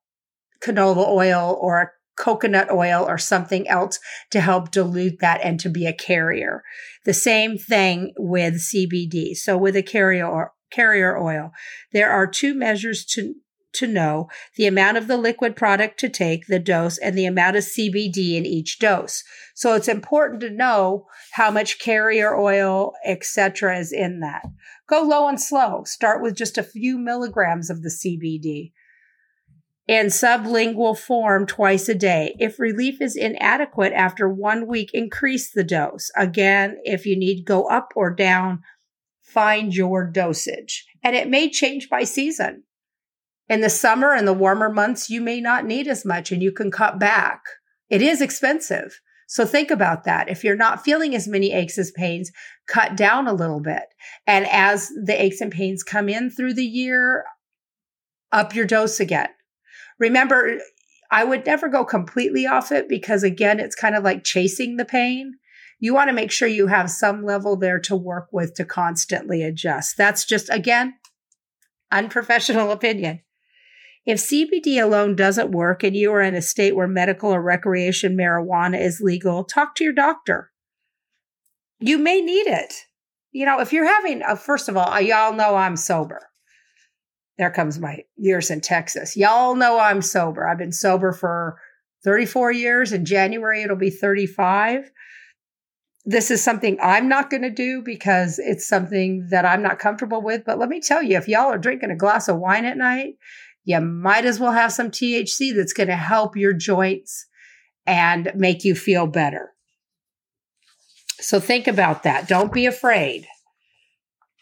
canola 0.62 1.08
oil 1.08 1.58
or 1.62 1.82
a 1.82 1.90
coconut 2.18 2.70
oil 2.70 3.06
or 3.08 3.18
something 3.18 3.68
else 3.68 4.00
to 4.30 4.42
help 4.42 4.72
dilute 4.72 5.20
that 5.22 5.40
and 5.42 5.60
to 5.62 5.70
be 5.70 5.86
a 5.86 5.94
carrier. 5.94 6.64
The 7.06 7.14
same 7.14 7.58
thing 7.58 8.14
with 8.18 8.56
CBD. 8.56 9.36
So 9.36 9.58
with 9.58 9.76
a 9.76 9.84
carrier 9.84 10.52
carrier 10.72 11.18
oil. 11.18 11.52
There 11.94 12.10
are 12.10 12.28
two 12.28 12.54
measures 12.54 13.06
to 13.14 13.36
to 13.72 13.86
know 13.86 14.28
the 14.56 14.66
amount 14.66 14.98
of 14.98 15.08
the 15.08 15.18
liquid 15.18 15.56
product 15.56 16.00
to 16.00 16.10
take, 16.10 16.48
the 16.48 16.58
dose, 16.58 16.98
and 16.98 17.16
the 17.16 17.28
amount 17.28 17.56
of 17.56 17.64
CBD 17.64 18.36
in 18.36 18.46
each 18.46 18.80
dose. 18.80 19.24
So 19.54 19.76
it's 19.76 19.88
important 19.88 20.42
to 20.42 20.50
know 20.50 21.06
how 21.34 21.52
much 21.52 21.80
carrier 21.80 22.36
oil, 22.36 22.94
etc., 23.06 23.78
is 23.78 23.92
in 23.92 24.22
that. 24.22 24.44
Go 24.88 25.04
low 25.04 25.28
and 25.28 25.40
slow. 25.40 25.84
Start 25.86 26.24
with 26.24 26.36
just 26.36 26.58
a 26.58 26.64
few 26.64 26.98
milligrams 26.98 27.70
of 27.70 27.84
the 27.84 27.90
CBD 27.90 28.72
in 29.90 30.06
sublingual 30.06 30.96
form 30.96 31.48
twice 31.48 31.90
a 31.90 31.96
day. 31.96 32.36
If 32.38 32.60
relief 32.60 33.02
is 33.02 33.16
inadequate 33.16 33.92
after 33.94 34.30
one 34.30 34.68
week, 34.68 34.92
increase 34.94 35.52
the 35.52 35.64
dose. 35.64 36.12
Again, 36.16 36.78
if 36.84 37.08
you 37.08 37.18
need 37.18 37.44
go 37.44 37.64
up 37.64 37.92
or 37.96 38.14
down, 38.14 38.62
find 39.30 39.74
your 39.74 40.06
dosage. 40.06 40.86
And 41.04 41.16
it 41.16 41.30
may 41.30 41.50
change 41.50 41.90
by 41.90 42.04
season. 42.04 42.64
In 43.48 43.62
the 43.62 43.70
summer 43.70 44.14
and 44.14 44.28
the 44.28 44.34
warmer 44.34 44.70
months, 44.70 45.10
you 45.10 45.22
may 45.22 45.42
not 45.42 45.66
need 45.66 45.88
as 45.88 46.06
much 46.06 46.32
and 46.32 46.42
you 46.42 46.52
can 46.52 46.72
cut 46.72 47.00
back. 47.00 47.42
It 47.90 48.02
is 48.02 48.22
expensive. 48.22 49.00
So 49.28 49.46
think 49.46 49.72
about 49.72 50.06
that. 50.06 50.30
If 50.30 50.44
you're 50.44 50.56
not 50.56 50.84
feeling 50.84 51.16
as 51.16 51.28
many 51.28 51.52
aches 51.52 51.78
as 51.78 51.92
pains, 51.92 52.32
cut 52.68 52.96
down 52.96 53.28
a 53.28 53.34
little 53.34 53.60
bit. 53.60 53.84
And 54.26 54.48
as 54.48 54.90
the 54.90 55.20
aches 55.20 55.42
and 55.42 55.52
pains 55.52 55.84
come 55.84 56.10
in 56.10 56.32
through 56.32 56.56
the 56.56 56.66
year, 56.66 57.26
up 58.32 58.56
your 58.56 58.66
dose 58.66 59.00
again. 59.00 59.30
Remember, 60.00 60.60
I 61.12 61.24
would 61.24 61.46
never 61.46 61.68
go 61.68 61.84
completely 61.86 62.46
off 62.46 62.72
it 62.72 62.88
because 62.88 63.24
again, 63.24 63.60
it's 63.60 63.76
kind 63.76 63.96
of 63.96 64.04
like 64.04 64.24
chasing 64.24 64.78
the 64.78 64.86
pain 64.86 65.34
you 65.80 65.94
want 65.94 66.10
to 66.10 66.14
make 66.14 66.32
sure 66.32 66.48
you 66.48 66.68
have 66.68 66.90
some 66.90 67.24
level 67.24 67.56
there 67.56 67.80
to 67.80 67.96
work 67.96 68.28
with 68.32 68.54
to 68.56 68.66
constantly 68.66 69.42
adjust. 69.44 69.96
That's 69.98 70.26
just, 70.26 70.50
again, 70.50 70.96
unprofessional 71.92 72.72
opinion. 72.74 73.22
If 74.06 74.20
CBD 74.20 74.82
alone 74.82 75.16
doesn't 75.16 75.52
work 75.52 75.84
and 75.84 75.96
you 75.96 76.12
are 76.12 76.22
in 76.22 76.36
a 76.36 76.42
state 76.42 76.76
where 76.76 76.88
medical 76.88 77.32
or 77.32 77.42
recreation 77.42 78.18
marijuana 78.18 78.80
is 78.80 79.02
legal, 79.02 79.44
talk 79.44 79.76
to 79.76 79.84
your 79.84 79.94
doctor. 79.94 80.52
You 81.80 81.98
may 81.98 82.22
need 82.22 82.48
it. 82.48 82.74
You 83.32 83.46
know, 83.46 83.60
if 83.60 83.72
you're 83.72 83.86
having, 83.86 84.22
a, 84.28 84.36
first 84.36 84.68
of 84.68 84.76
all, 84.76 85.00
y'all 85.00 85.34
know 85.34 85.56
I'm 85.56 85.76
sober. 85.76 86.28
There 87.38 87.52
comes 87.52 87.80
my 87.80 88.04
years 88.18 88.50
in 88.50 88.60
Texas. 88.60 89.16
Y'all 89.16 89.56
know 89.56 89.80
I'm 89.80 90.02
sober. 90.02 90.48
I've 90.48 90.58
been 90.58 90.74
sober 90.74 91.14
for 91.14 91.58
34 92.04 92.52
years. 92.52 92.92
In 92.92 93.06
January, 93.06 93.62
it'll 93.62 93.78
be 93.78 93.92
35 93.92 94.92
this 96.10 96.32
is 96.32 96.44
something 96.44 96.76
I'm 96.82 97.08
not 97.08 97.30
going 97.30 97.44
to 97.44 97.52
do 97.52 97.84
because 97.84 98.40
it's 98.40 98.68
something 98.68 99.28
that 99.30 99.46
I'm 99.46 99.62
not 99.62 99.78
comfortable 99.78 100.24
with. 100.24 100.44
But 100.44 100.58
let 100.58 100.68
me 100.68 100.82
tell 100.82 101.04
you, 101.04 101.16
if 101.16 101.28
y'all 101.28 101.52
are 101.52 101.60
drinking 101.60 101.92
a 101.92 101.96
glass 101.96 102.28
of 102.28 102.40
wine 102.40 102.66
at 102.66 102.78
night, 102.78 103.14
you 103.64 103.80
might 103.80 104.26
as 104.26 104.40
well 104.40 104.52
have 104.52 104.74
some 104.74 104.90
THC 104.90 105.56
that's 105.56 105.72
going 105.72 105.90
to 105.90 105.96
help 105.96 106.36
your 106.36 106.54
joints 106.54 107.28
and 107.86 108.32
make 108.34 108.64
you 108.64 108.74
feel 108.74 109.06
better. 109.06 109.52
So 111.20 111.40
think 111.40 111.68
about 111.68 112.02
that. 112.02 112.28
Don't 112.28 112.52
be 112.52 112.66
afraid. 112.66 113.28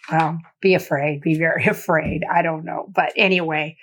Well, 0.09 0.39
be 0.61 0.73
afraid, 0.73 1.19
be 1.19 1.37
very 1.37 1.65
afraid. 1.67 2.21
I 2.31 2.43
don't 2.43 2.63
know. 2.63 2.87
But 2.95 3.11
anyway, 3.17 3.75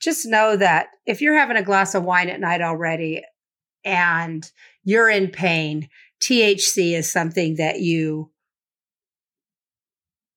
just 0.00 0.26
know 0.26 0.54
that 0.54 0.90
if 1.06 1.20
you're 1.20 1.36
having 1.36 1.56
a 1.56 1.64
glass 1.64 1.96
of 1.96 2.04
wine 2.04 2.28
at 2.28 2.38
night 2.38 2.60
already 2.60 3.24
and 3.84 4.48
you're 4.84 5.08
in 5.08 5.32
pain, 5.32 5.88
THC 6.22 6.92
is 6.92 7.10
something 7.10 7.56
that 7.56 7.80
you 7.80 8.30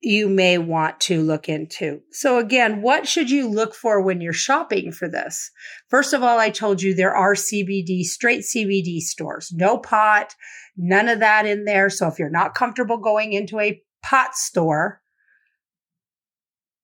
you 0.01 0.30
may 0.30 0.60
want 0.60 1.00
to 1.00 1.24
look 1.24 1.50
into. 1.50 2.00
So 2.12 2.38
again, 2.38 2.84
what 2.84 3.08
should 3.08 3.32
you 3.32 3.50
look 3.50 3.74
for 3.74 4.00
when 4.00 4.22
you're 4.22 4.34
shopping 4.34 4.92
for 4.92 5.10
this? 5.10 5.50
First 5.89 6.13
of 6.13 6.22
all, 6.22 6.38
I 6.38 6.51
told 6.51 6.80
you 6.80 6.94
there 6.94 7.15
are 7.15 7.34
CBD, 7.34 8.04
straight 8.04 8.42
CBD 8.42 9.00
stores, 9.00 9.51
no 9.51 9.80
pot, 9.80 10.36
none 10.77 11.08
of 11.08 11.22
that 11.22 11.48
in 11.48 11.65
there. 11.65 11.89
So 11.89 12.08
if 12.08 12.20
you're 12.20 12.30
not 12.30 12.54
comfortable 12.54 12.98
going 12.98 13.34
into 13.34 13.60
a 13.60 13.82
pot 14.04 14.36
store, 14.36 15.01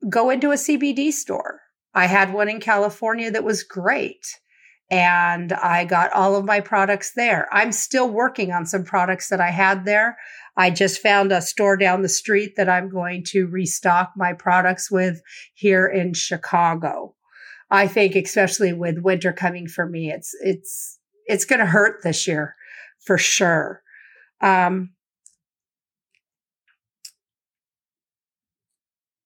go 0.09 0.31
into 0.31 0.49
a 0.49 0.55
CBD 0.55 1.11
store. 1.11 1.59
I 1.93 2.07
had 2.07 2.33
one 2.33 2.49
in 2.49 2.59
California 2.59 3.29
that 3.29 3.43
was 3.43 3.63
great 3.63 4.25
and 4.91 5.53
I 5.53 5.85
got 5.85 6.11
all 6.11 6.35
of 6.35 6.43
my 6.43 6.59
products 6.59 7.13
there. 7.15 7.47
I'm 7.51 7.71
still 7.71 8.09
working 8.09 8.51
on 8.51 8.65
some 8.65 8.83
products 8.83 9.29
that 9.29 9.39
I 9.39 9.49
had 9.49 9.85
there. 9.85 10.17
I 10.57 10.69
just 10.69 11.01
found 11.01 11.31
a 11.31 11.41
store 11.41 11.77
down 11.77 12.01
the 12.01 12.09
street 12.09 12.55
that 12.57 12.67
I'm 12.67 12.89
going 12.89 13.23
to 13.27 13.47
restock 13.47 14.11
my 14.17 14.33
products 14.33 14.91
with 14.91 15.21
here 15.53 15.87
in 15.87 16.13
Chicago. 16.13 17.15
I 17.71 17.87
think 17.87 18.15
especially 18.15 18.73
with 18.73 18.99
winter 18.99 19.31
coming 19.31 19.65
for 19.65 19.87
me, 19.87 20.11
it's 20.11 20.35
it's 20.41 20.99
it's 21.25 21.45
going 21.45 21.59
to 21.59 21.65
hurt 21.65 22.03
this 22.03 22.27
year 22.27 22.55
for 22.99 23.17
sure. 23.17 23.81
Um, 24.41 24.91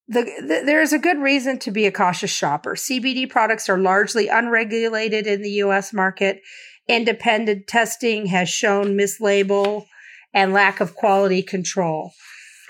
The, 0.07 0.21
the, 0.21 0.63
there 0.65 0.81
is 0.81 0.93
a 0.93 0.99
good 0.99 1.17
reason 1.17 1.57
to 1.59 1.71
be 1.71 1.85
a 1.85 1.91
cautious 1.91 2.31
shopper. 2.31 2.75
CBD 2.75 3.29
products 3.29 3.69
are 3.69 3.77
largely 3.77 4.27
unregulated 4.27 5.25
in 5.25 5.41
the 5.41 5.49
US 5.61 5.93
market. 5.93 6.41
Independent 6.87 7.67
testing 7.67 8.27
has 8.27 8.47
shown 8.47 8.95
mislabel 8.95 9.87
and 10.33 10.53
lack 10.53 10.79
of 10.79 10.95
quality 10.95 11.41
control. 11.41 12.11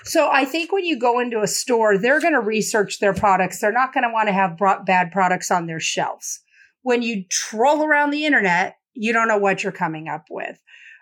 So 0.04 0.30
I 0.30 0.44
think 0.44 0.72
when 0.72 0.84
you 0.84 0.98
go 0.98 1.18
into 1.18 1.42
a 1.42 1.48
store, 1.48 1.98
they're 1.98 2.20
going 2.20 2.32
to 2.32 2.40
research 2.40 3.00
their 3.00 3.12
products. 3.12 3.58
They're 3.58 3.72
not 3.72 3.92
going 3.92 4.04
to 4.04 4.12
want 4.12 4.28
to 4.28 4.32
have 4.32 4.56
bad 4.86 5.10
products 5.10 5.50
on 5.50 5.66
their 5.66 5.80
shelves. 5.80 6.40
When 6.82 7.02
you 7.02 7.24
troll 7.28 7.84
around 7.84 8.10
the 8.10 8.24
internet, 8.24 8.76
you 8.94 9.12
don't 9.12 9.28
know 9.28 9.38
what 9.38 9.62
you're 9.62 9.72
coming 9.72 10.08
up 10.08 10.26
with. 10.30 10.58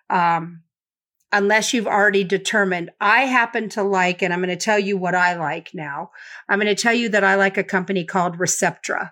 Um, 0.09 0.64
unless 1.35 1.75
you've 1.75 1.89
already 1.89 2.23
determined 2.23 2.93
I 3.01 3.23
happen 3.23 3.69
to 3.71 3.83
like, 3.83 4.23
and 4.23 4.33
I'm 4.33 4.39
going 4.39 4.51
to 4.51 4.57
tell 4.57 4.79
you 4.79 4.97
what 4.97 5.17
I 5.17 5.35
like 5.35 5.75
now. 5.75 6.13
I'm 6.49 6.61
going 6.61 6.73
to 6.75 6.81
tell 6.81 6.95
you 6.95 7.09
that 7.09 7.25
I 7.25 7.35
like 7.35 7.59
a 7.59 7.65
company 7.65 8.05
called 8.05 8.39
Receptra. 8.39 9.11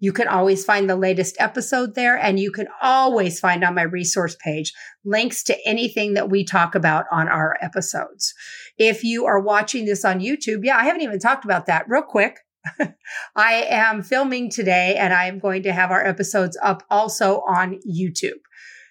you 0.00 0.12
can 0.12 0.28
always 0.28 0.64
find 0.64 0.88
the 0.88 0.96
latest 0.96 1.36
episode 1.38 1.94
there, 1.94 2.16
and 2.16 2.38
you 2.38 2.52
can 2.52 2.68
always 2.80 3.40
find 3.40 3.64
on 3.64 3.74
my 3.74 3.82
resource 3.82 4.36
page 4.36 4.72
links 5.04 5.42
to 5.44 5.56
anything 5.66 6.14
that 6.14 6.30
we 6.30 6.44
talk 6.44 6.74
about 6.74 7.06
on 7.10 7.28
our 7.28 7.56
episodes. 7.60 8.34
If 8.76 9.02
you 9.02 9.26
are 9.26 9.40
watching 9.40 9.86
this 9.86 10.04
on 10.04 10.20
YouTube, 10.20 10.60
yeah, 10.62 10.76
I 10.76 10.84
haven't 10.84 11.02
even 11.02 11.18
talked 11.18 11.44
about 11.44 11.66
that 11.66 11.86
real 11.88 12.02
quick. 12.02 12.38
I 13.36 13.52
am 13.68 14.02
filming 14.02 14.50
today 14.50 14.96
and 14.96 15.14
I 15.14 15.26
am 15.26 15.38
going 15.38 15.62
to 15.62 15.72
have 15.72 15.90
our 15.90 16.04
episodes 16.04 16.58
up 16.62 16.82
also 16.90 17.42
on 17.48 17.80
YouTube. 17.88 18.40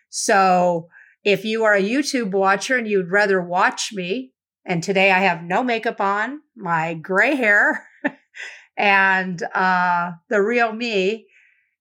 So 0.09 0.87
if 1.23 1.45
you 1.45 1.63
are 1.63 1.75
a 1.75 1.83
YouTube 1.83 2.31
watcher 2.31 2.77
and 2.77 2.87
you'd 2.87 3.11
rather 3.11 3.41
watch 3.41 3.91
me, 3.93 4.31
and 4.65 4.83
today 4.83 5.11
I 5.11 5.19
have 5.19 5.43
no 5.43 5.63
makeup 5.63 6.01
on, 6.01 6.41
my 6.55 6.93
gray 6.93 7.35
hair, 7.35 7.87
and 8.77 9.41
uh, 9.55 10.11
the 10.29 10.41
real 10.41 10.71
me, 10.71 11.27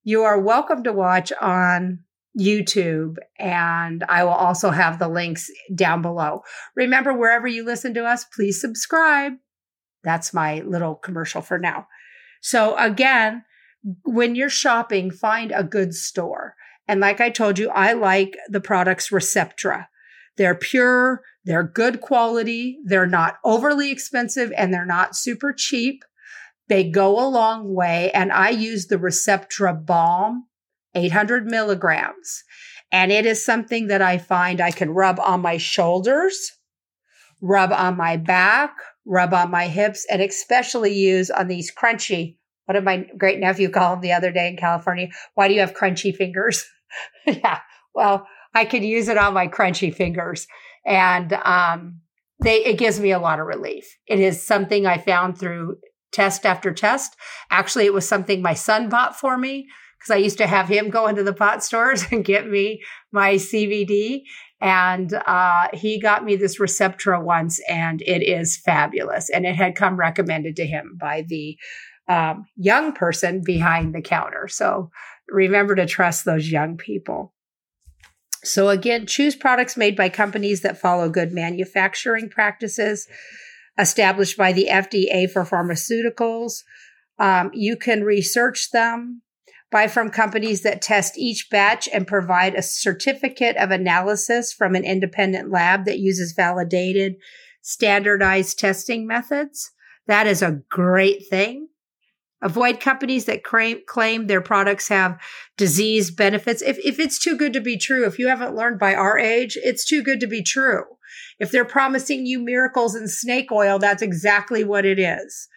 you 0.02 0.22
are 0.22 0.40
welcome 0.40 0.82
to 0.84 0.92
watch 0.92 1.32
on 1.40 2.00
YouTube. 2.38 3.16
And 3.38 4.04
I 4.08 4.24
will 4.24 4.30
also 4.30 4.70
have 4.70 4.98
the 4.98 5.08
links 5.08 5.50
down 5.74 6.02
below. 6.02 6.42
Remember, 6.74 7.12
wherever 7.12 7.46
you 7.46 7.64
listen 7.64 7.94
to 7.94 8.04
us, 8.04 8.24
please 8.24 8.60
subscribe. 8.60 9.32
That's 10.04 10.32
my 10.32 10.60
little 10.60 10.94
commercial 10.94 11.42
for 11.42 11.58
now. 11.58 11.86
So 12.40 12.76
again, 12.76 13.44
when 14.04 14.34
you're 14.34 14.48
shopping, 14.48 15.10
find 15.10 15.52
a 15.52 15.64
good 15.64 15.94
store. 15.94 16.54
And 16.88 17.00
like 17.00 17.20
I 17.20 17.30
told 17.30 17.58
you, 17.58 17.70
I 17.70 17.92
like 17.92 18.36
the 18.48 18.60
products 18.60 19.10
Receptra. 19.10 19.86
They're 20.36 20.54
pure, 20.54 21.22
they're 21.44 21.64
good 21.64 22.00
quality, 22.00 22.78
they're 22.84 23.06
not 23.06 23.38
overly 23.44 23.90
expensive, 23.90 24.52
and 24.56 24.72
they're 24.72 24.86
not 24.86 25.16
super 25.16 25.52
cheap. 25.52 26.04
They 26.68 26.88
go 26.88 27.18
a 27.24 27.28
long 27.28 27.74
way. 27.74 28.10
And 28.12 28.32
I 28.32 28.50
use 28.50 28.86
the 28.86 28.98
Receptra 28.98 29.84
Balm, 29.84 30.46
800 30.94 31.46
milligrams. 31.46 32.44
And 32.92 33.12
it 33.12 33.26
is 33.26 33.44
something 33.44 33.88
that 33.88 34.02
I 34.02 34.18
find 34.18 34.60
I 34.60 34.70
can 34.70 34.90
rub 34.90 35.18
on 35.20 35.42
my 35.42 35.56
shoulders, 35.56 36.52
rub 37.40 37.72
on 37.72 37.96
my 37.96 38.16
back, 38.16 38.74
rub 39.04 39.34
on 39.34 39.50
my 39.50 39.68
hips, 39.68 40.06
and 40.10 40.22
especially 40.22 40.94
use 40.94 41.30
on 41.30 41.48
these 41.48 41.72
crunchy. 41.72 42.36
What 42.64 42.74
did 42.74 42.84
my 42.84 43.06
great 43.16 43.38
nephew 43.38 43.68
call 43.68 43.92
them 43.92 44.00
the 44.00 44.12
other 44.12 44.32
day 44.32 44.48
in 44.48 44.56
California? 44.56 45.08
Why 45.34 45.48
do 45.48 45.54
you 45.54 45.60
have 45.60 45.74
crunchy 45.74 46.14
fingers? 46.14 46.64
yeah. 47.26 47.60
Well, 47.94 48.26
I 48.54 48.64
could 48.64 48.82
use 48.82 49.08
it 49.08 49.18
on 49.18 49.34
my 49.34 49.48
crunchy 49.48 49.94
fingers. 49.94 50.46
And 50.84 51.32
um, 51.32 52.00
they 52.42 52.64
it 52.64 52.78
gives 52.78 53.00
me 53.00 53.12
a 53.12 53.18
lot 53.18 53.40
of 53.40 53.46
relief. 53.46 53.84
It 54.06 54.20
is 54.20 54.42
something 54.42 54.86
I 54.86 54.98
found 54.98 55.38
through 55.38 55.76
test 56.12 56.46
after 56.46 56.72
test. 56.72 57.16
Actually, 57.50 57.86
it 57.86 57.94
was 57.94 58.08
something 58.08 58.42
my 58.42 58.54
son 58.54 58.88
bought 58.88 59.18
for 59.18 59.36
me 59.36 59.66
because 59.98 60.10
I 60.10 60.18
used 60.18 60.38
to 60.38 60.46
have 60.46 60.68
him 60.68 60.90
go 60.90 61.06
into 61.06 61.22
the 61.22 61.32
pot 61.32 61.64
stores 61.64 62.04
and 62.10 62.24
get 62.24 62.48
me 62.48 62.82
my 63.12 63.34
CBD. 63.34 64.22
And 64.60 65.12
uh, 65.12 65.68
he 65.74 66.00
got 66.00 66.24
me 66.24 66.36
this 66.36 66.58
Receptra 66.58 67.22
once, 67.22 67.60
and 67.68 68.00
it 68.02 68.22
is 68.22 68.56
fabulous. 68.56 69.28
And 69.28 69.44
it 69.44 69.54
had 69.54 69.74
come 69.76 69.96
recommended 69.96 70.56
to 70.56 70.66
him 70.66 70.96
by 70.98 71.24
the 71.28 71.58
um, 72.08 72.46
young 72.56 72.92
person 72.92 73.42
behind 73.44 73.94
the 73.94 74.00
counter. 74.00 74.48
So 74.48 74.90
remember 75.28 75.74
to 75.74 75.86
trust 75.86 76.24
those 76.24 76.50
young 76.50 76.76
people. 76.76 77.34
So, 78.44 78.68
again, 78.68 79.06
choose 79.06 79.34
products 79.34 79.76
made 79.76 79.96
by 79.96 80.08
companies 80.08 80.60
that 80.60 80.78
follow 80.78 81.08
good 81.08 81.32
manufacturing 81.32 82.28
practices 82.28 83.08
established 83.78 84.36
by 84.36 84.52
the 84.52 84.68
FDA 84.70 85.30
for 85.30 85.44
pharmaceuticals. 85.44 86.62
Um, 87.18 87.50
you 87.54 87.76
can 87.76 88.04
research 88.04 88.70
them, 88.70 89.22
buy 89.70 89.88
from 89.88 90.10
companies 90.10 90.62
that 90.62 90.82
test 90.82 91.18
each 91.18 91.48
batch 91.50 91.88
and 91.92 92.06
provide 92.06 92.54
a 92.54 92.62
certificate 92.62 93.56
of 93.56 93.70
analysis 93.70 94.52
from 94.52 94.74
an 94.74 94.84
independent 94.84 95.50
lab 95.50 95.84
that 95.86 95.98
uses 95.98 96.32
validated, 96.32 97.16
standardized 97.62 98.58
testing 98.58 99.06
methods. 99.06 99.70
That 100.06 100.26
is 100.26 100.42
a 100.42 100.60
great 100.70 101.28
thing. 101.28 101.68
Avoid 102.42 102.80
companies 102.80 103.24
that 103.24 103.42
claim, 103.42 103.80
claim 103.88 104.26
their 104.26 104.42
products 104.42 104.88
have 104.88 105.18
disease 105.56 106.10
benefits. 106.10 106.60
If, 106.60 106.78
if 106.84 107.00
it's 107.00 107.18
too 107.18 107.36
good 107.36 107.54
to 107.54 107.60
be 107.60 107.78
true, 107.78 108.06
if 108.06 108.18
you 108.18 108.28
haven't 108.28 108.54
learned 108.54 108.78
by 108.78 108.94
our 108.94 109.18
age, 109.18 109.58
it's 109.62 109.86
too 109.86 110.02
good 110.02 110.20
to 110.20 110.26
be 110.26 110.42
true. 110.42 110.84
If 111.38 111.50
they're 111.50 111.64
promising 111.64 112.26
you 112.26 112.38
miracles 112.38 112.94
and 112.94 113.10
snake 113.10 113.52
oil, 113.52 113.78
that's 113.78 114.02
exactly 114.02 114.64
what 114.64 114.84
it 114.84 114.98
is. 114.98 115.48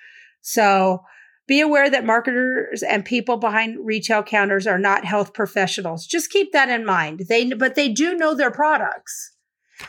So 0.41 1.03
be 1.47 1.61
aware 1.61 1.89
that 1.89 2.05
marketers 2.05 2.83
and 2.83 3.03
people 3.03 3.37
behind 3.37 3.83
retail 3.83 4.21
counters 4.21 4.67
are 4.67 4.77
not 4.77 5.05
health 5.05 5.33
professionals. 5.33 6.05
Just 6.05 6.29
keep 6.29 6.51
that 6.51 6.69
in 6.69 6.85
mind. 6.85 7.23
They, 7.27 7.53
but 7.53 7.75
they 7.75 7.89
do 7.89 8.15
know 8.15 8.35
their 8.35 8.51
products. 8.51 9.33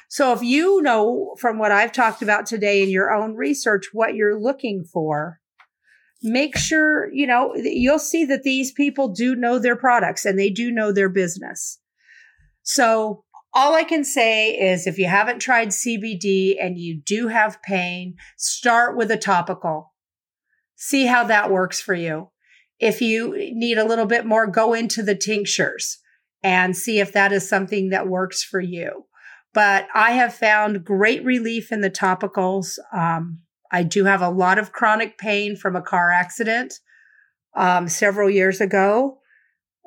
So 0.09 0.33
if 0.33 0.43
you 0.43 0.81
know 0.83 1.35
from 1.39 1.59
what 1.59 1.73
I've 1.73 1.93
talked 1.93 2.23
about 2.23 2.47
today 2.47 2.83
in 2.83 2.89
your 2.89 3.13
own 3.13 3.35
research 3.35 3.87
what 3.93 4.15
you're 4.15 4.41
looking 4.41 4.85
for, 4.85 5.41
make 6.23 6.57
sure, 6.57 7.13
you 7.13 7.27
know, 7.27 7.53
you'll 7.57 7.99
see 7.99 8.25
that 8.27 8.43
these 8.43 8.73
people 8.73 9.09
do 9.09 9.35
know 9.35 9.59
their 9.59 9.77
products 9.77 10.25
and 10.25 10.39
they 10.39 10.51
do 10.51 10.71
know 10.71 10.93
their 10.93 11.09
business. 11.09 11.79
So 12.63 13.25
all 13.53 13.75
I 13.75 13.83
can 13.83 14.05
say 14.05 14.51
is 14.51 14.87
if 14.87 14.99
you 14.99 15.07
haven't 15.07 15.41
tried 15.41 15.69
CBD 15.69 16.57
and 16.61 16.79
you 16.79 17.01
do 17.01 17.29
have 17.29 17.63
pain, 17.63 18.17
start 18.37 18.97
with 18.97 19.11
a 19.11 19.17
topical. 19.17 19.93
See 20.77 21.07
how 21.07 21.25
that 21.25 21.51
works 21.51 21.81
for 21.81 21.95
you. 21.95 22.31
If 22.79 23.03
you 23.03 23.35
need 23.53 23.77
a 23.77 23.85
little 23.85 24.07
bit 24.07 24.25
more, 24.25 24.47
go 24.47 24.73
into 24.73 25.03
the 25.03 25.17
tinctures 25.17 25.99
and 26.43 26.77
see 26.77 27.01
if 27.01 27.13
that 27.13 27.33
is 27.33 27.49
something 27.49 27.91
that 27.91 28.09
works 28.09 28.43
for 28.43 28.61
you. 28.61 29.05
But 29.53 29.89
I 29.95 30.13
have 30.13 30.33
found 30.33 30.85
great 30.85 31.25
relief 31.25 31.73
in 31.73 31.81
the 31.81 31.91
topicals. 31.91 32.79
Um, 32.93 33.41
I 33.73 33.83
do 33.83 34.05
have 34.05 34.23
a 34.23 34.31
lot 34.31 34.59
of 34.59 34.73
chronic 34.73 35.19
pain 35.19 35.57
from 35.57 35.77
a 35.77 35.83
car 35.83 36.11
accident 36.11 36.75
um, 37.57 37.89
several 37.89 38.31
years 38.31 38.61
ago 38.61 39.19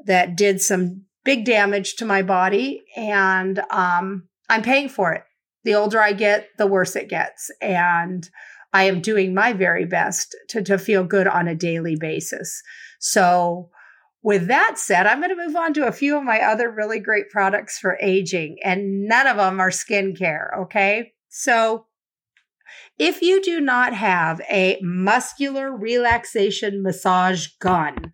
that 0.05 0.35
did 0.35 0.61
some 0.61 1.05
big 1.23 1.45
damage 1.45 1.95
to 1.95 2.05
my 2.05 2.21
body 2.21 2.83
and 2.95 3.59
um, 3.69 4.27
I'm 4.49 4.61
paying 4.61 4.89
for 4.89 5.13
it. 5.13 5.23
The 5.63 5.75
older 5.75 6.01
I 6.01 6.13
get, 6.13 6.49
the 6.57 6.67
worse 6.67 6.95
it 6.95 7.09
gets. 7.09 7.49
And 7.61 8.29
I 8.73 8.83
am 8.83 9.01
doing 9.01 9.33
my 9.33 9.53
very 9.53 9.85
best 9.85 10.35
to, 10.49 10.61
to 10.63 10.77
feel 10.77 11.03
good 11.03 11.27
on 11.27 11.47
a 11.47 11.55
daily 11.55 11.95
basis. 11.95 12.61
So, 12.99 13.69
with 14.23 14.47
that 14.47 14.77
said, 14.77 15.05
I'm 15.05 15.19
going 15.19 15.35
to 15.35 15.45
move 15.45 15.55
on 15.55 15.73
to 15.73 15.85
a 15.85 15.91
few 15.91 16.17
of 16.17 16.23
my 16.23 16.39
other 16.39 16.71
really 16.71 16.99
great 16.99 17.29
products 17.29 17.77
for 17.77 17.97
aging, 18.01 18.57
and 18.63 19.03
none 19.03 19.27
of 19.27 19.35
them 19.35 19.59
are 19.59 19.69
skincare. 19.69 20.57
Okay. 20.61 21.11
So, 21.29 21.85
if 22.97 23.21
you 23.21 23.41
do 23.41 23.59
not 23.59 23.93
have 23.93 24.41
a 24.49 24.79
muscular 24.81 25.75
relaxation 25.75 26.81
massage 26.81 27.47
gun, 27.59 28.13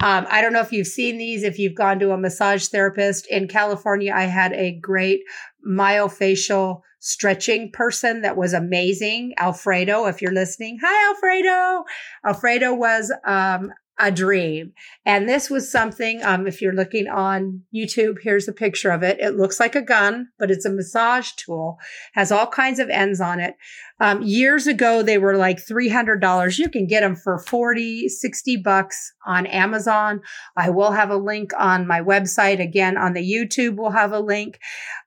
um, 0.00 0.26
I 0.30 0.40
don't 0.40 0.52
know 0.52 0.60
if 0.60 0.72
you've 0.72 0.86
seen 0.86 1.18
these, 1.18 1.42
if 1.42 1.58
you've 1.58 1.74
gone 1.74 1.98
to 1.98 2.12
a 2.12 2.18
massage 2.18 2.66
therapist. 2.68 3.26
In 3.26 3.48
California, 3.48 4.12
I 4.14 4.24
had 4.24 4.52
a 4.52 4.78
great 4.78 5.20
myofascial 5.66 6.82
stretching 7.00 7.70
person 7.72 8.22
that 8.22 8.36
was 8.36 8.52
amazing. 8.52 9.34
Alfredo, 9.38 10.06
if 10.06 10.22
you're 10.22 10.32
listening. 10.32 10.78
Hi, 10.82 11.08
Alfredo. 11.10 11.84
Alfredo 12.24 12.74
was 12.74 13.12
um, 13.24 13.72
a 13.98 14.12
dream. 14.12 14.72
And 15.04 15.28
this 15.28 15.50
was 15.50 15.70
something, 15.70 16.22
um, 16.22 16.46
if 16.46 16.62
you're 16.62 16.72
looking 16.72 17.08
on 17.08 17.62
YouTube, 17.74 18.18
here's 18.22 18.46
a 18.46 18.52
picture 18.52 18.90
of 18.90 19.02
it. 19.02 19.18
It 19.20 19.36
looks 19.36 19.58
like 19.58 19.74
a 19.74 19.82
gun, 19.82 20.28
but 20.38 20.50
it's 20.50 20.64
a 20.64 20.70
massage 20.70 21.32
tool, 21.32 21.78
has 22.14 22.30
all 22.30 22.46
kinds 22.46 22.78
of 22.78 22.88
ends 22.88 23.20
on 23.20 23.40
it. 23.40 23.56
Um, 24.00 24.22
years 24.22 24.66
ago, 24.66 25.02
they 25.02 25.18
were 25.18 25.36
like 25.36 25.58
$300. 25.64 26.58
You 26.58 26.68
can 26.68 26.86
get 26.86 27.00
them 27.00 27.16
for 27.16 27.38
40, 27.38 28.08
60 28.08 28.56
bucks 28.58 29.12
on 29.26 29.46
Amazon. 29.46 30.20
I 30.56 30.70
will 30.70 30.92
have 30.92 31.10
a 31.10 31.16
link 31.16 31.50
on 31.58 31.86
my 31.86 32.00
website. 32.00 32.60
Again, 32.60 32.96
on 32.96 33.14
the 33.14 33.22
YouTube, 33.22 33.76
we'll 33.76 33.90
have 33.90 34.12
a 34.12 34.20
link. 34.20 34.58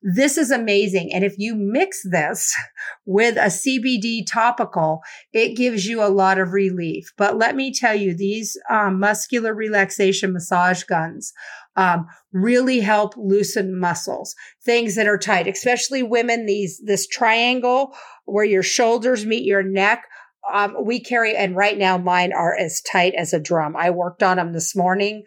This 0.02 0.38
is 0.38 0.52
amazing. 0.52 1.12
And 1.14 1.24
if 1.24 1.36
you 1.38 1.56
mix 1.56 2.02
this 2.04 2.56
with 3.06 3.38
a 3.38 3.48
CBD 3.50 4.26
topical, 4.26 5.02
it 5.32 5.56
gives 5.56 5.86
you 5.86 6.04
a 6.04 6.10
lot 6.10 6.38
of 6.38 6.52
relief. 6.52 7.14
But 7.18 7.38
let 7.38 7.56
me 7.56 7.74
tell 7.74 7.96
you, 7.96 8.14
these 8.14 8.58
um, 8.70 9.00
muscular 9.00 9.54
relaxation 9.54 10.34
massage 10.34 10.84
guns 10.84 11.34
um, 11.76 12.08
really 12.34 12.80
help 12.80 13.14
loosen 13.18 13.80
muscles, 13.80 14.36
things 14.64 14.96
that 14.96 15.08
are 15.08 15.18
tight, 15.18 15.48
especially 15.48 16.04
women. 16.04 16.46
These 16.46 16.82
this 16.86 17.08
triangle 17.08 17.96
where 18.26 18.46
your 18.46 18.64
shoulders 18.64 19.26
meet 19.26 19.46
your 19.46 19.64
neck. 19.64 20.04
Um, 20.52 20.76
we 20.84 21.00
carry, 21.00 21.36
and 21.36 21.56
right 21.56 21.78
now 21.78 21.98
mine 21.98 22.34
are 22.34 22.56
as 22.58 22.82
tight 22.82 23.14
as 23.16 23.34
a 23.34 23.40
drum. 23.40 23.76
I 23.78 23.92
worked 23.92 24.24
on 24.24 24.38
them 24.38 24.54
this 24.54 24.76
morning, 24.76 25.24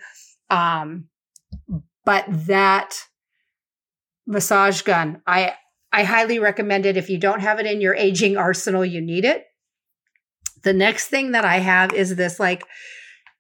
um, 0.51 1.07
but 2.05 2.25
that 2.29 2.95
massage 4.27 4.83
gun, 4.83 5.23
I 5.27 5.55
I 5.93 6.03
highly 6.03 6.41
recommend 6.41 6.87
it. 6.87 6.97
If 6.97 7.09
you 7.09 7.19
don't 7.19 7.41
have 7.41 7.61
it 7.61 7.67
in 7.67 7.81
your 7.81 7.95
aging 7.95 8.37
arsenal, 8.37 8.85
you 8.85 9.01
need 9.01 9.25
it. 9.25 9.45
The 10.65 10.73
next 10.73 11.07
thing 11.07 11.33
that 11.33 11.45
I 11.45 11.59
have 11.59 11.93
is 11.93 12.17
this 12.17 12.41
like 12.41 12.65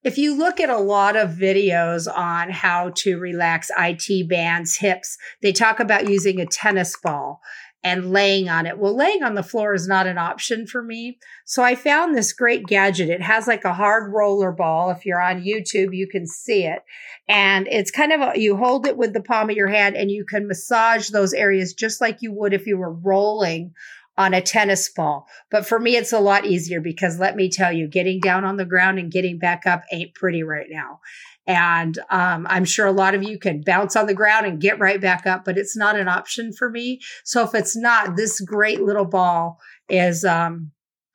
if 0.04 0.18
you 0.18 0.36
look 0.36 0.60
at 0.60 0.68
a 0.68 0.78
lot 0.78 1.16
of 1.16 1.30
videos 1.30 2.06
on 2.14 2.50
how 2.50 2.90
to 2.96 3.18
relax 3.18 3.70
IT 3.78 4.28
bands, 4.28 4.76
hips, 4.76 5.16
they 5.40 5.52
talk 5.52 5.80
about 5.80 6.08
using 6.08 6.38
a 6.38 6.46
tennis 6.46 6.94
ball 7.02 7.40
and 7.82 8.12
laying 8.12 8.48
on 8.48 8.64
it. 8.66 8.78
Well, 8.78 8.96
laying 8.96 9.22
on 9.22 9.34
the 9.34 9.42
floor 9.42 9.74
is 9.74 9.86
not 9.86 10.06
an 10.06 10.16
option 10.16 10.66
for 10.66 10.82
me. 10.82 11.18
So 11.44 11.62
I 11.62 11.74
found 11.74 12.14
this 12.14 12.32
great 12.32 12.64
gadget. 12.64 13.10
It 13.10 13.20
has 13.20 13.46
like 13.46 13.64
a 13.64 13.74
hard 13.74 14.12
roller 14.12 14.52
ball. 14.52 14.90
If 14.90 15.04
you're 15.04 15.20
on 15.20 15.44
YouTube, 15.44 15.94
you 15.94 16.08
can 16.08 16.26
see 16.26 16.64
it. 16.64 16.80
And 17.28 17.66
it's 17.70 17.90
kind 17.90 18.12
of, 18.12 18.20
a, 18.20 18.40
you 18.40 18.56
hold 18.56 18.86
it 18.86 18.96
with 18.96 19.12
the 19.12 19.22
palm 19.22 19.50
of 19.50 19.56
your 19.56 19.68
hand 19.68 19.96
and 19.96 20.10
you 20.10 20.24
can 20.24 20.48
massage 20.48 21.08
those 21.10 21.34
areas 21.34 21.74
just 21.74 22.00
like 22.00 22.18
you 22.20 22.32
would 22.32 22.54
if 22.54 22.66
you 22.66 22.78
were 22.78 22.92
rolling 22.92 23.74
on 24.16 24.35
a 24.35 24.40
tennis 24.40 24.88
ball. 24.88 25.27
But 25.50 25.66
for 25.66 25.79
me, 25.79 25.96
it's 25.96 26.12
a 26.12 26.20
lot 26.20 26.46
easier 26.46 26.81
because 26.81 27.18
let 27.18 27.37
me 27.37 27.48
tell 27.48 27.72
you, 27.72 27.88
getting 27.88 28.20
down 28.20 28.44
on 28.44 28.57
the 28.57 28.64
ground 28.64 28.98
and 28.98 29.11
getting 29.11 29.38
back 29.38 29.66
up 29.66 29.83
ain't 29.92 30.14
pretty 30.14 30.42
right 30.42 30.68
now. 30.70 31.00
And 31.46 31.98
um, 32.11 32.46
I'm 32.48 32.64
sure 32.64 32.87
a 32.87 32.92
lot 32.92 33.14
of 33.14 33.22
you 33.22 33.38
can 33.38 33.62
bounce 33.62 33.96
on 33.96 34.07
the 34.07 34.14
ground 34.14 34.46
and 34.46 34.61
get 34.61 34.79
right 34.79 35.00
back 35.00 35.27
up, 35.27 35.44
but 35.44 35.59
it's 35.59 35.77
not 35.77 35.98
an 35.98 36.09
option 36.09 36.53
for 36.53 36.70
me. 36.70 37.00
So 37.24 37.42
if 37.44 37.55
it's 37.55 37.77
not, 37.77 38.16
this 38.16 38.40
great 38.40 38.81
little 38.81 39.05
ball 39.05 39.59
is 39.88 40.24
um, 40.24 40.70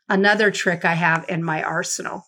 another 0.08 0.52
trick 0.52 0.86
I 0.86 0.94
have 0.94 1.26
in 1.30 1.44
my 1.44 1.64
arsenal. 1.64 2.26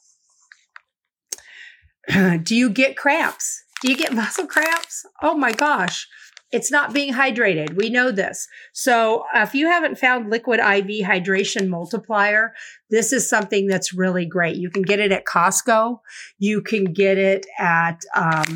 Do 2.12 2.56
you 2.56 2.70
get 2.72 2.98
cramps? 2.98 3.64
Do 3.82 3.92
you 3.92 3.98
get 3.98 4.14
muscle 4.16 4.48
cramps? 4.48 5.06
Oh 5.22 5.36
my 5.36 5.52
gosh 5.52 6.08
it's 6.52 6.72
not 6.72 6.94
being 6.94 7.14
hydrated. 7.14 7.76
We 7.76 7.90
know 7.90 8.12
this. 8.12 8.48
So 8.74 9.24
uh, 9.34 9.42
if 9.42 9.56
you 9.56 9.68
haven't 9.68 9.98
found 9.98 10.30
liquid 10.30 10.60
IV 10.60 11.06
hydration 11.06 11.70
multiplier, 11.70 12.54
this 12.90 13.14
is 13.14 13.30
something 13.30 13.68
that's 13.68 13.94
really 13.94 14.26
great. 14.26 14.58
You 14.58 14.70
can 14.70 14.82
get 14.82 15.00
it 15.00 15.12
at 15.12 15.26
Costco. 15.26 16.00
You 16.38 16.62
can 16.62 16.86
get 16.86 17.18
it 17.18 17.46
at 17.58 18.02
um, 18.16 18.56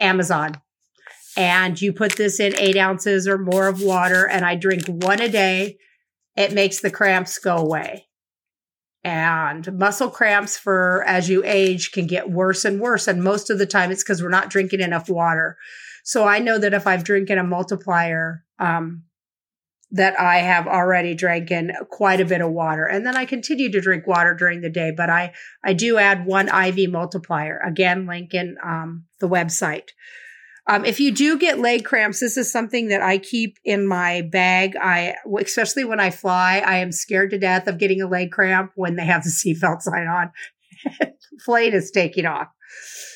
Amazon. 0.00 0.60
And 1.36 1.80
you 1.80 1.92
put 1.92 2.16
this 2.16 2.38
in 2.38 2.56
eight 2.58 2.76
ounces 2.76 3.26
or 3.26 3.38
more 3.38 3.66
of 3.66 3.82
water, 3.82 4.28
and 4.28 4.44
I 4.44 4.54
drink 4.54 4.84
one 4.86 5.20
a 5.20 5.28
day. 5.28 5.78
It 6.36 6.52
makes 6.52 6.80
the 6.80 6.90
cramps 6.90 7.38
go 7.38 7.56
away. 7.56 8.06
And 9.02 9.76
muscle 9.76 10.08
cramps 10.08 10.56
for 10.56 11.04
as 11.06 11.28
you 11.28 11.42
age 11.44 11.90
can 11.90 12.06
get 12.06 12.30
worse 12.30 12.64
and 12.64 12.80
worse. 12.80 13.08
And 13.08 13.22
most 13.22 13.50
of 13.50 13.58
the 13.58 13.66
time, 13.66 13.90
it's 13.90 14.02
because 14.02 14.22
we're 14.22 14.30
not 14.30 14.48
drinking 14.48 14.80
enough 14.80 15.10
water. 15.10 15.58
So 16.04 16.24
I 16.24 16.38
know 16.38 16.58
that 16.58 16.74
if 16.74 16.86
I've 16.86 17.02
drinking 17.02 17.38
a 17.38 17.44
multiplier, 17.44 18.44
um, 18.58 19.02
that 19.90 20.18
I 20.18 20.38
have 20.38 20.66
already 20.66 21.14
drinking 21.14 21.70
quite 21.88 22.20
a 22.20 22.24
bit 22.24 22.40
of 22.40 22.50
water. 22.50 22.84
And 22.84 23.06
then 23.06 23.16
I 23.16 23.24
continue 23.24 23.70
to 23.70 23.80
drink 23.80 24.06
water 24.06 24.34
during 24.34 24.60
the 24.60 24.68
day, 24.68 24.92
but 24.94 25.08
I, 25.08 25.32
I 25.64 25.72
do 25.72 25.98
add 25.98 26.26
one 26.26 26.48
IV 26.48 26.90
multiplier. 26.90 27.60
Again, 27.64 28.06
link 28.06 28.34
in 28.34 28.56
um, 28.62 29.04
the 29.20 29.28
website. 29.28 29.90
Um, 30.66 30.84
if 30.84 30.98
you 30.98 31.12
do 31.12 31.38
get 31.38 31.60
leg 31.60 31.84
cramps, 31.84 32.20
this 32.20 32.36
is 32.36 32.50
something 32.50 32.88
that 32.88 33.02
I 33.02 33.18
keep 33.18 33.58
in 33.64 33.86
my 33.86 34.22
bag. 34.22 34.74
I, 34.76 35.14
especially 35.40 35.84
when 35.84 36.00
I 36.00 36.10
fly, 36.10 36.62
I 36.64 36.78
am 36.78 36.90
scared 36.90 37.30
to 37.30 37.38
death 37.38 37.68
of 37.68 37.78
getting 37.78 38.02
a 38.02 38.08
leg 38.08 38.32
cramp 38.32 38.72
when 38.74 38.96
they 38.96 39.04
have 39.04 39.22
the 39.22 39.30
seatbelt 39.30 39.82
sign 39.82 40.08
on. 40.08 40.32
Plane 41.44 41.72
is 41.72 41.90
taking 41.90 42.26
off. 42.26 42.48